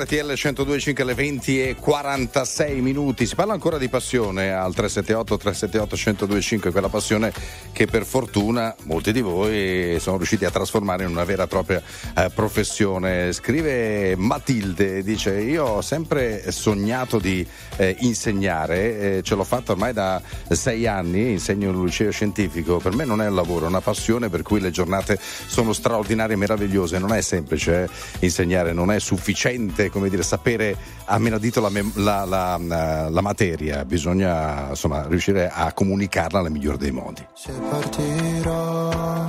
RTL 0.00 0.32
102.5 0.32 1.02
alle 1.02 1.12
20 1.12 1.62
e 1.62 1.74
46 1.74 2.80
minuti. 2.80 3.26
Si 3.26 3.34
parla 3.34 3.52
ancora 3.52 3.76
di 3.76 3.90
passione 3.90 4.50
al 4.50 4.72
378 4.72 5.36
378 5.36 5.96
1025, 5.96 6.70
quella 6.70 6.88
passione 6.88 7.32
che 7.72 7.86
per 7.86 8.06
fortuna 8.06 8.74
molti 8.84 9.12
di 9.12 9.20
voi 9.20 9.98
sono 10.00 10.16
riusciti 10.16 10.46
a 10.46 10.50
trasformare 10.50 11.04
in 11.04 11.10
una 11.10 11.24
vera 11.24 11.42
e 11.42 11.46
propria 11.48 11.82
eh, 12.16 12.30
professione. 12.34 13.30
Scrive 13.32 14.16
Matilde, 14.16 15.02
dice 15.02 15.38
io 15.38 15.64
ho 15.64 15.82
sempre 15.82 16.50
sognato 16.50 17.18
di 17.18 17.46
eh, 17.76 17.96
insegnare, 18.00 19.18
eh, 19.18 19.22
ce 19.22 19.34
l'ho 19.34 19.44
fatto 19.44 19.72
ormai 19.72 19.92
da 19.92 20.22
sei 20.48 20.86
anni, 20.86 21.32
insegno 21.32 21.68
in 21.68 21.74
un 21.74 21.84
liceo 21.84 22.10
scientifico, 22.10 22.78
per 22.78 22.94
me 22.94 23.04
non 23.04 23.20
è 23.20 23.28
un 23.28 23.34
lavoro, 23.34 23.66
è 23.66 23.68
una 23.68 23.82
passione 23.82 24.30
per 24.30 24.40
cui 24.40 24.60
le 24.60 24.70
giornate 24.70 25.18
sono 25.20 25.74
straordinarie 25.74 26.36
e 26.36 26.38
meravigliose, 26.38 26.98
non 26.98 27.12
è 27.12 27.20
semplice 27.20 27.82
eh, 27.82 27.88
insegnare, 28.20 28.72
non 28.72 28.90
è 28.90 28.98
sufficiente 28.98 29.88
come 29.90 30.08
dire, 30.08 30.22
sapere 30.22 30.76
a 31.04 31.18
menadito 31.18 31.60
la, 31.60 31.70
la, 31.94 32.24
la, 32.24 33.08
la 33.08 33.20
materia, 33.20 33.84
bisogna 33.84 34.68
insomma, 34.70 35.06
riuscire 35.06 35.50
a 35.52 35.72
comunicarla 35.72 36.42
nel 36.42 36.52
migliore 36.52 36.78
dei 36.78 36.90
modi. 36.90 37.26
Se 37.34 37.52
partirò 37.52 39.24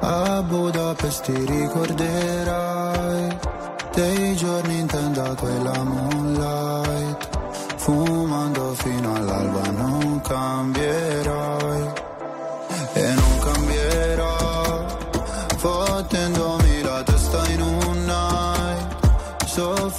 a 0.00 0.42
Budapest 0.42 1.24
ti 1.24 1.44
ricorderai 1.44 3.38
dei 3.94 4.36
giorni 4.36 4.78
in 4.78 4.86
tenda 4.86 5.34
quella 5.34 5.82
moonlight 5.82 7.28
fumando 7.76 8.74
fino 8.74 9.14
all'alba 9.14 9.70
non 9.70 10.20
cambierai 10.20 11.92
e 12.94 13.14
non 13.14 13.21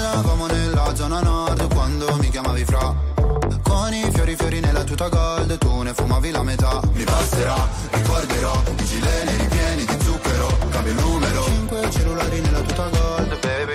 Parlavamo 0.00 0.46
nella 0.46 0.94
zona 0.94 1.20
nord 1.22 1.74
quando 1.74 2.16
mi 2.20 2.28
chiamavi 2.30 2.64
fra. 2.64 2.94
Con 3.64 3.92
i 3.92 4.08
fiori 4.12 4.36
fiori 4.36 4.60
nella 4.60 4.84
tuta 4.84 5.08
gold, 5.08 5.58
tu 5.58 5.82
ne 5.82 5.92
fumavi 5.92 6.30
la 6.30 6.44
metà. 6.44 6.80
Mi 6.92 7.02
passerà, 7.02 7.68
ricorderò, 7.90 8.62
i 8.78 8.84
gileni 8.84 9.36
ripieni 9.36 9.84
di 9.84 9.96
zucchero, 10.04 10.56
cambio 10.70 10.92
il 10.92 11.00
numero. 11.00 11.42
Cinque 11.46 11.90
cellulari 11.90 12.40
nella 12.40 12.60
tuta 12.60 12.88
gold, 12.90 13.38
baby, 13.40 13.67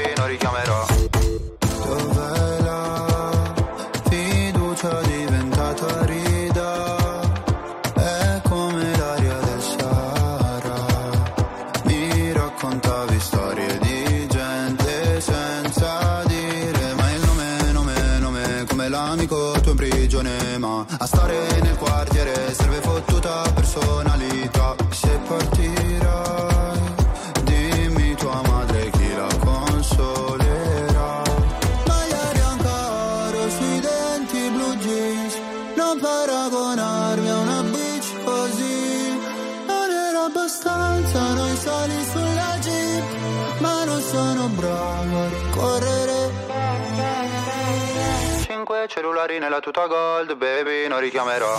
Cellulari 49.24 49.40
nella 49.40 49.62
tuta 49.62 49.88
gold, 49.88 50.36
baby, 50.36 50.88
non 50.90 51.00
richiamerò. 51.00 51.58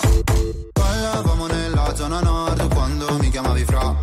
Parlavamo 0.72 1.46
nella 1.46 1.94
zona 1.94 2.20
nord 2.20 2.74
quando 2.74 3.16
mi 3.18 3.30
chiamavi 3.30 3.64
fra. 3.64 3.94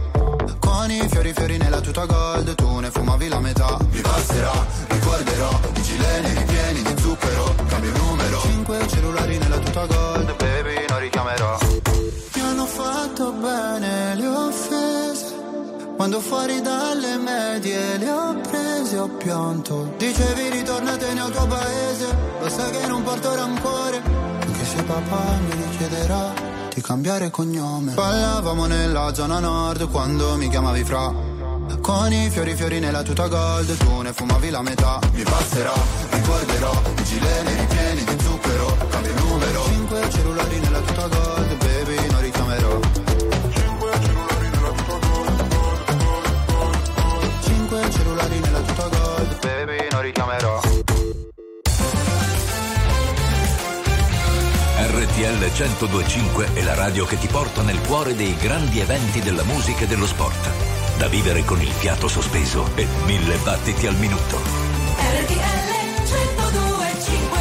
Con 0.60 0.90
i 0.90 1.08
fiori 1.08 1.32
fiori 1.32 1.58
nella 1.58 1.80
tuta 1.80 2.06
gold, 2.06 2.56
tu 2.56 2.80
ne 2.80 2.90
fumavi 2.90 3.28
la 3.28 3.40
metà. 3.40 3.78
Mi 3.92 4.02
passerà, 4.02 4.52
ricorderò, 4.88 5.60
i 5.76 5.82
gileni 5.84 6.34
ripieni 6.40 6.82
di 6.82 7.02
zucchero, 7.02 7.56
cambio 7.68 7.92
numero. 7.98 8.42
Cinque 8.42 8.88
cellulari 8.88 9.38
nella 9.38 9.58
tuta 9.60 9.86
gold, 9.86 10.36
baby, 10.38 10.86
non 10.90 11.00
richiamerò. 11.00 11.58
Mi 12.34 12.42
hanno 12.42 12.66
fatto 12.66 13.32
bene 13.32 14.16
le 14.16 14.28
offese. 14.28 15.31
Quando 16.02 16.20
fuori 16.20 16.62
dalle 16.62 17.16
medie 17.18 18.00
le 18.00 18.10
ho 18.10 18.36
prese 18.42 18.98
ho 18.98 19.08
pianto 19.08 19.94
Dicevi 20.00 20.50
ritornatene 20.50 21.22
al 21.22 21.32
tuo 21.32 21.46
paese 21.46 22.18
sai 22.48 22.72
che 22.72 22.88
non 22.88 23.04
porto 23.04 23.36
rancore 23.36 24.02
Anche 24.44 24.66
se 24.66 24.82
papà 24.82 25.38
mi 25.46 25.62
richiederà 25.62 26.34
di 26.74 26.82
cambiare 26.82 27.30
cognome. 27.30 27.94
Ballavamo 27.94 28.66
nella 28.66 29.14
zona 29.14 29.40
nord 29.40 29.90
quando 29.90 30.38
mi 30.38 30.50
chiamavi 30.50 30.84
fra. 30.86 31.14
Con 31.82 32.14
i 32.14 32.30
fiori 32.30 32.56
fiori 32.56 32.80
nella 32.80 33.04
tuta 33.04 33.28
gold, 33.28 33.78
tu 33.78 34.02
ne 34.02 34.14
fumavi 34.14 34.50
la 34.50 34.62
metà. 34.62 35.00
Mi 35.14 35.24
passerà, 35.24 35.74
ricorderò, 36.12 36.82
i 36.98 37.04
gileni 37.04 37.54
ripieni 37.56 38.04
di 38.06 38.24
zucchero, 38.24 38.78
cambio 38.90 39.14
numero. 39.20 39.64
Cinque 39.66 40.10
cellulari 40.12 40.60
nella 40.60 40.80
tuta 40.80 41.08
gold, 41.08 41.21
RTL 55.42 55.48
1025 55.48 56.54
è 56.54 56.62
la 56.62 56.76
radio 56.76 57.04
che 57.06 57.18
ti 57.18 57.26
porta 57.26 57.64
nel 57.64 57.82
cuore 57.88 58.16
dei 58.16 58.36
grandi 58.36 58.80
eventi 58.80 59.22
della 59.22 59.44
musica 59.44 59.86
e 59.86 59.88
dello 59.88 60.06
sport. 60.06 60.50
Da 61.00 61.08
vivere 61.08 61.44
con 61.44 61.60
il 61.60 61.72
fiato 61.72 62.08
sospeso 62.08 62.70
e 62.76 62.86
mille 63.08 63.38
battiti 63.38 63.88
al 63.88 63.96
minuto. 63.96 64.38
RTL 64.38 65.62
1025 65.98 67.40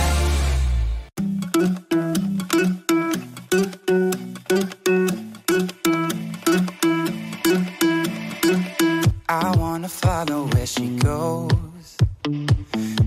I 9.29 9.57
wanna 9.59 9.89
follow 9.89 10.49
where 10.55 10.65
she 10.67 10.97
goes. 10.97 11.97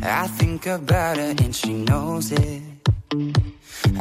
I 0.04 0.28
think 0.38 0.68
about 0.68 1.18
her 1.18 1.34
and 1.44 1.56
she 1.56 1.74
knows 1.74 2.30
it. 2.30 2.73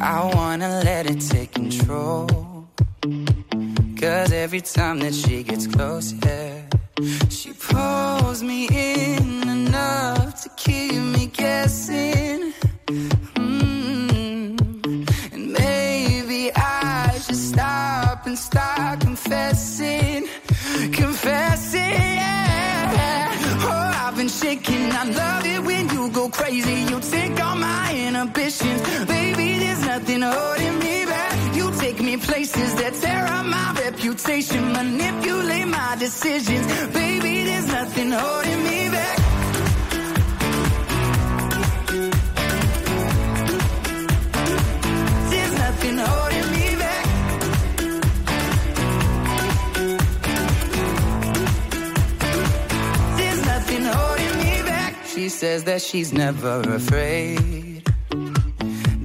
I 0.02 0.30
wanna 0.34 0.80
let 0.84 1.06
it 1.08 1.20
take 1.20 1.52
control. 1.52 2.26
Cause 4.00 4.32
every 4.32 4.60
time 4.60 4.98
that 4.98 5.14
she 5.14 5.44
gets 5.44 5.68
close, 5.68 6.12
yeah, 6.24 6.62
she 7.28 7.52
pulls 7.52 8.42
me 8.42 8.66
in 8.66 9.48
enough 9.48 10.42
to 10.42 10.48
keep 10.56 10.94
me 10.94 11.26
guessing. 11.26 12.52
Mm. 13.36 14.58
And 15.32 15.52
maybe 15.52 16.50
I 16.56 17.18
should 17.24 17.36
stop 17.36 18.26
and 18.26 18.36
start 18.36 19.00
confessing. 19.00 20.26
Confessing, 20.92 21.80
yeah. 21.80 23.36
Oh, 23.70 24.06
I've 24.08 24.16
been 24.16 24.28
shaking. 24.28 24.90
I 24.90 25.04
love 25.04 25.46
it 25.46 25.62
when 25.62 25.88
you 25.90 26.10
go 26.10 26.28
crazy. 26.28 26.80
You 26.90 26.98
take 27.00 27.40
all 27.40 27.54
my 27.54 27.94
inhibitions. 27.94 28.82
Baby, 29.06 29.71
nothing 29.98 30.22
holding 30.22 30.78
me 30.78 31.04
back. 31.04 31.56
You 31.56 31.70
take 31.84 32.00
me 32.00 32.16
places 32.16 32.70
that 32.80 32.92
tear 33.02 33.24
up 33.36 33.44
my 33.44 33.68
reputation. 33.84 34.72
Manipulate 34.72 35.68
my 35.68 35.96
decisions. 35.98 36.66
Baby, 37.00 37.34
there's 37.48 37.68
nothing 37.78 38.10
holding 38.10 38.60
me 38.68 38.80
back. 38.96 39.16
There's 45.32 45.54
nothing 45.64 45.98
holding 46.08 46.48
me 46.56 46.66
back. 46.84 47.04
There's 53.18 53.42
nothing 53.52 53.84
holding 53.94 54.34
me 54.44 54.54
back. 54.72 54.92
She 55.14 55.28
says 55.28 55.64
that 55.64 55.82
she's 55.82 56.10
never 56.14 56.60
afraid. 56.80 57.71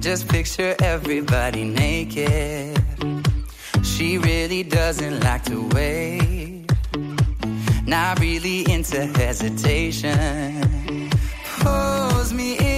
Just 0.00 0.28
picture 0.28 0.76
everybody 0.80 1.64
naked. 1.64 2.80
She 3.82 4.18
really 4.18 4.62
doesn't 4.62 5.20
like 5.20 5.44
to 5.46 5.68
wait. 5.74 6.70
Not 7.84 8.20
really 8.20 8.70
into 8.70 9.06
hesitation. 9.06 11.10
Pulls 11.60 12.32
me 12.32 12.58
in 12.58 12.77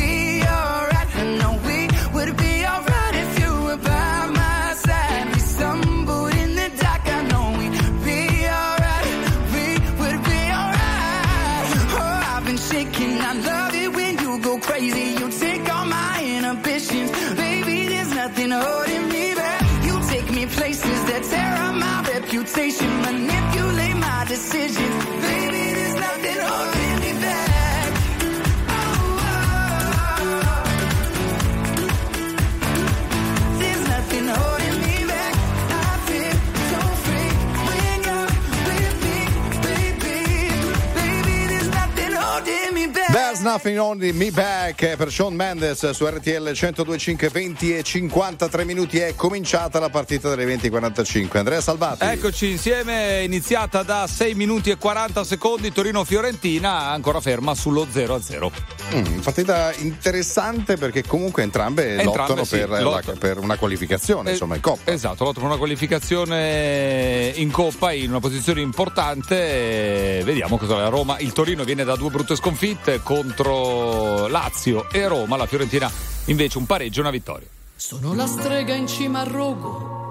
nothing 43.51 43.77
only 43.79 44.13
me 44.13 44.31
back 44.31 44.81
eh, 44.81 44.95
per 44.95 45.11
Sean 45.11 45.33
Mendes 45.33 45.89
su 45.89 46.05
RTL 46.05 46.51
1025 46.53 47.27
20 47.27 47.77
e 47.77 47.83
53 47.83 48.63
minuti 48.63 48.99
è 48.99 49.13
cominciata 49.13 49.77
la 49.77 49.89
partita 49.89 50.33
delle 50.33 50.55
20.45 50.55 51.37
Andrea 51.37 51.59
Salvati 51.59 52.05
Eccoci 52.05 52.49
insieme, 52.49 53.23
iniziata 53.23 53.83
da 53.83 54.07
6 54.07 54.35
minuti 54.35 54.69
e 54.69 54.77
40 54.77 55.25
secondi 55.25 55.69
Torino-Fiorentina, 55.73 56.91
ancora 56.91 57.19
ferma 57.19 57.53
sullo 57.53 57.85
0-0. 57.91 58.51
Mm, 58.95 59.19
partita 59.19 59.73
interessante 59.79 60.77
perché 60.77 61.03
comunque 61.03 61.43
entrambe, 61.43 61.95
Entrambe, 61.95 62.17
lottano 62.19 62.43
sì, 62.45 62.57
per, 62.57 62.69
la- 62.69 62.79
lottano. 62.79 63.17
per 63.17 63.37
una 63.37 63.57
qualificazione 63.57 64.29
Eh, 64.29 64.31
insomma 64.33 64.55
in 64.55 64.61
Coppa 64.61 64.91
Esatto, 64.91 65.23
lotta 65.25 65.39
per 65.39 65.47
una 65.49 65.57
qualificazione 65.57 67.33
in 67.35 67.51
Coppa 67.51 67.91
in 67.91 68.09
una 68.09 68.19
posizione 68.21 68.61
importante. 68.61 70.21
Vediamo 70.23 70.57
cosa 70.57 70.75
la 70.77 70.87
Roma. 70.87 71.19
Il 71.19 71.33
Torino 71.33 71.63
viene 71.65 71.83
da 71.83 71.95
due 71.95 72.09
brutte 72.09 72.35
sconfitte 72.35 73.01
contro 73.03 73.40
Lazio 73.43 74.89
e 74.91 75.07
Roma. 75.07 75.37
La 75.37 75.45
Fiorentina 75.45 75.91
invece 76.25 76.57
un 76.57 76.65
pareggio 76.65 76.99
e 76.99 77.01
una 77.01 77.11
vittoria. 77.11 77.47
Sono 77.75 78.13
la 78.13 78.27
strega 78.27 78.75
in 78.75 78.87
cima 78.87 79.21
al 79.21 79.27
rogo, 79.27 80.10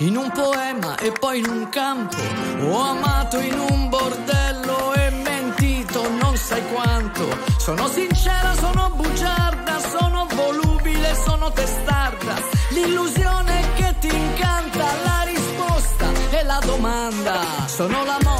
in 0.00 0.16
un 0.16 0.30
poema 0.30 0.96
e 0.96 1.12
poi 1.12 1.38
in 1.38 1.48
un 1.48 1.68
campo. 1.68 2.16
Ho 2.62 2.78
amato 2.78 3.38
in 3.38 3.58
un 3.58 3.88
bordello 3.88 4.94
e 4.94 5.10
mentito 5.10 6.08
non 6.20 6.36
sai 6.36 6.62
quanto. 6.72 7.24
Sono 7.58 7.86
sincera, 7.88 8.54
sono 8.54 8.90
bugiarda, 8.94 9.78
sono 9.78 10.26
volubile, 10.34 11.14
sono 11.14 11.50
testarda. 11.52 12.34
L'illusione 12.70 13.62
che 13.74 13.94
ti 13.98 14.08
incanta, 14.08 14.84
la 15.04 15.22
risposta 15.24 16.06
e 16.30 16.42
la 16.44 16.60
domanda. 16.64 17.40
Sono 17.66 18.04
l'amore, 18.04 18.39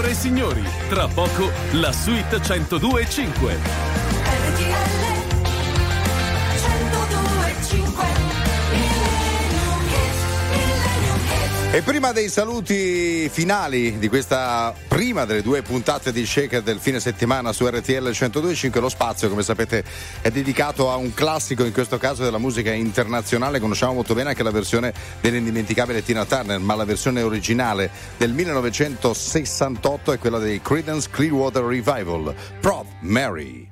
Signore 0.00 0.12
e 0.12 0.14
signori, 0.14 0.62
tra 0.88 1.08
poco 1.08 1.50
la 1.72 1.92
suite 1.92 2.38
102.5. 2.38 3.89
E 11.72 11.82
prima 11.82 12.10
dei 12.10 12.28
saluti 12.28 13.28
finali 13.28 13.96
di 14.00 14.08
questa 14.08 14.74
prima 14.88 15.24
delle 15.24 15.40
due 15.40 15.62
puntate 15.62 16.10
di 16.10 16.26
Shaker 16.26 16.62
del 16.62 16.80
fine 16.80 16.98
settimana 16.98 17.52
su 17.52 17.64
RTL 17.64 18.08
102.5, 18.08 18.80
lo 18.80 18.88
spazio, 18.88 19.28
come 19.28 19.44
sapete, 19.44 19.84
è 20.20 20.32
dedicato 20.32 20.90
a 20.90 20.96
un 20.96 21.14
classico, 21.14 21.64
in 21.64 21.72
questo 21.72 21.96
caso 21.96 22.24
della 22.24 22.38
musica 22.38 22.72
internazionale. 22.72 23.60
Conosciamo 23.60 23.92
molto 23.92 24.14
bene 24.14 24.30
anche 24.30 24.42
la 24.42 24.50
versione 24.50 24.92
dell'indimenticabile 25.20 26.02
Tina 26.02 26.24
Turner, 26.24 26.58
ma 26.58 26.74
la 26.74 26.84
versione 26.84 27.22
originale 27.22 27.88
del 28.16 28.32
1968 28.32 30.10
è 30.10 30.18
quella 30.18 30.38
dei 30.38 30.60
Creedence 30.60 31.08
Clearwater 31.08 31.62
Revival, 31.62 32.34
Prop 32.58 32.86
Mary. 33.02 33.68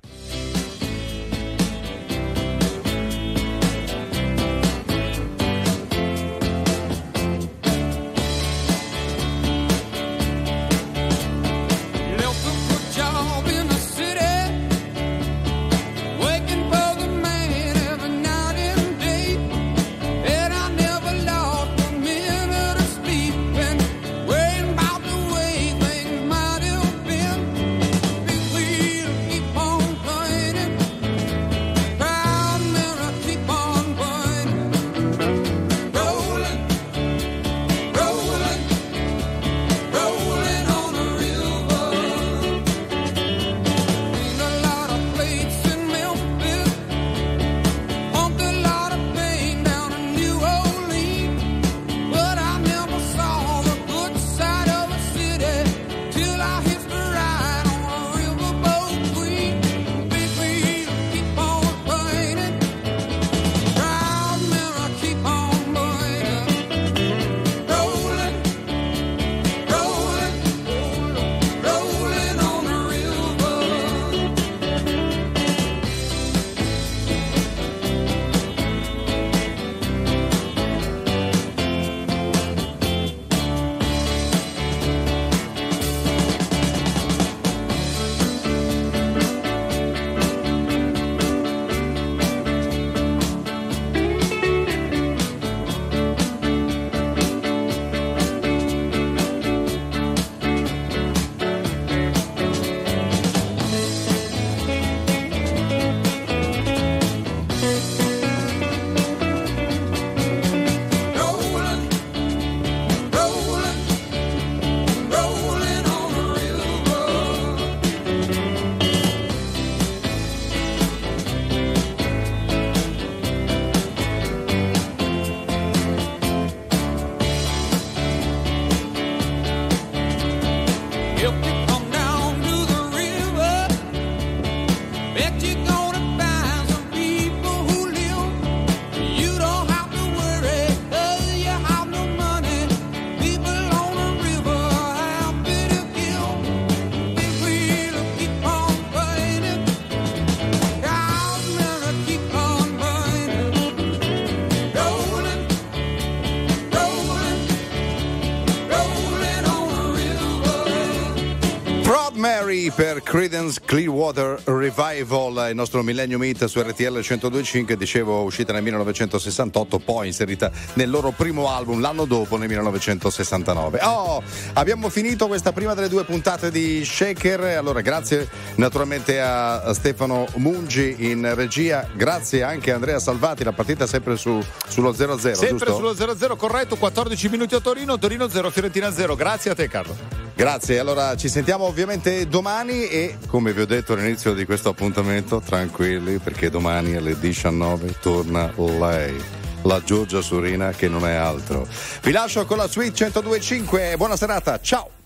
Per 162.79 163.03
Credence 163.03 163.61
Clearwater 163.65 164.41
Revival, 164.45 165.49
il 165.49 165.57
nostro 165.57 165.83
Millennium 165.83 166.23
Hit 166.23 166.45
su 166.45 166.61
RTL 166.61 166.99
102.5, 166.99 167.73
dicevo 167.73 168.23
uscita 168.23 168.53
nel 168.53 168.63
1968, 168.63 169.81
poi 169.81 170.07
inserita 170.07 170.49
nel 170.75 170.89
loro 170.89 171.11
primo 171.11 171.51
album 171.51 171.81
l'anno 171.81 172.05
dopo, 172.05 172.37
nel 172.37 172.47
1969. 172.47 173.81
Oh, 173.83 174.23
abbiamo 174.53 174.91
finito 174.91 175.27
questa 175.27 175.51
prima 175.51 175.75
delle 175.75 175.89
due 175.89 176.05
puntate 176.05 176.53
di 176.53 176.85
Shaker, 176.85 177.57
allora 177.57 177.81
grazie 177.81 178.29
naturalmente 178.55 179.21
a 179.21 179.75
Stefano 179.75 180.29
Mungi 180.35 180.95
in 181.11 181.35
regia, 181.35 181.85
grazie 181.97 182.45
anche 182.45 182.71
a 182.71 182.77
Andrea 182.77 183.01
Salvati, 183.01 183.43
la 183.43 183.51
partita 183.51 183.89
sempre 183.89 184.17
su- 184.17 184.41
sullo 184.69 184.93
0-0, 184.93 185.35
Sempre 185.35 185.67
giusto? 185.67 185.75
sullo 185.75 185.95
0-0 185.95 186.37
corretto, 186.37 186.77
14 186.77 187.29
minuti 187.29 187.57
a 187.57 187.61
Torino, 187.61 187.99
Torino 187.99 188.29
0, 188.29 188.51
Fiorentina 188.51 188.93
0. 188.93 189.17
Grazie 189.17 189.51
a 189.51 189.55
te 189.57 189.67
Carlo. 189.67 190.08
Grazie, 190.39 190.79
allora 190.79 191.17
ci 191.17 191.29
sentiamo 191.29 191.65
ovviamente 191.65 192.29
domani 192.29 192.87
e 192.87 193.19
come 193.27 193.53
vi 193.53 193.63
ho 193.63 193.67
detto 193.67 193.95
all'inizio 193.95 194.35
di 194.35 194.45
questo 194.45 194.69
appuntamento, 194.69 195.41
tranquilli 195.45 196.19
perché 196.19 196.49
domani 196.49 196.95
alle 196.95 197.19
19 197.19 197.97
torna 198.01 198.53
lei, 198.57 199.21
la 199.63 199.83
Giorgia 199.83 200.21
Surina 200.21 200.71
che 200.71 200.87
non 200.87 201.05
è 201.05 201.15
altro. 201.15 201.67
Vi 202.03 202.13
lascio 202.13 202.47
con 202.47 202.57
la 202.57 202.69
suite 202.69 203.11
1025, 203.11 203.97
buona 203.97 204.17
serata, 204.17 204.61
ciao! 204.61 204.98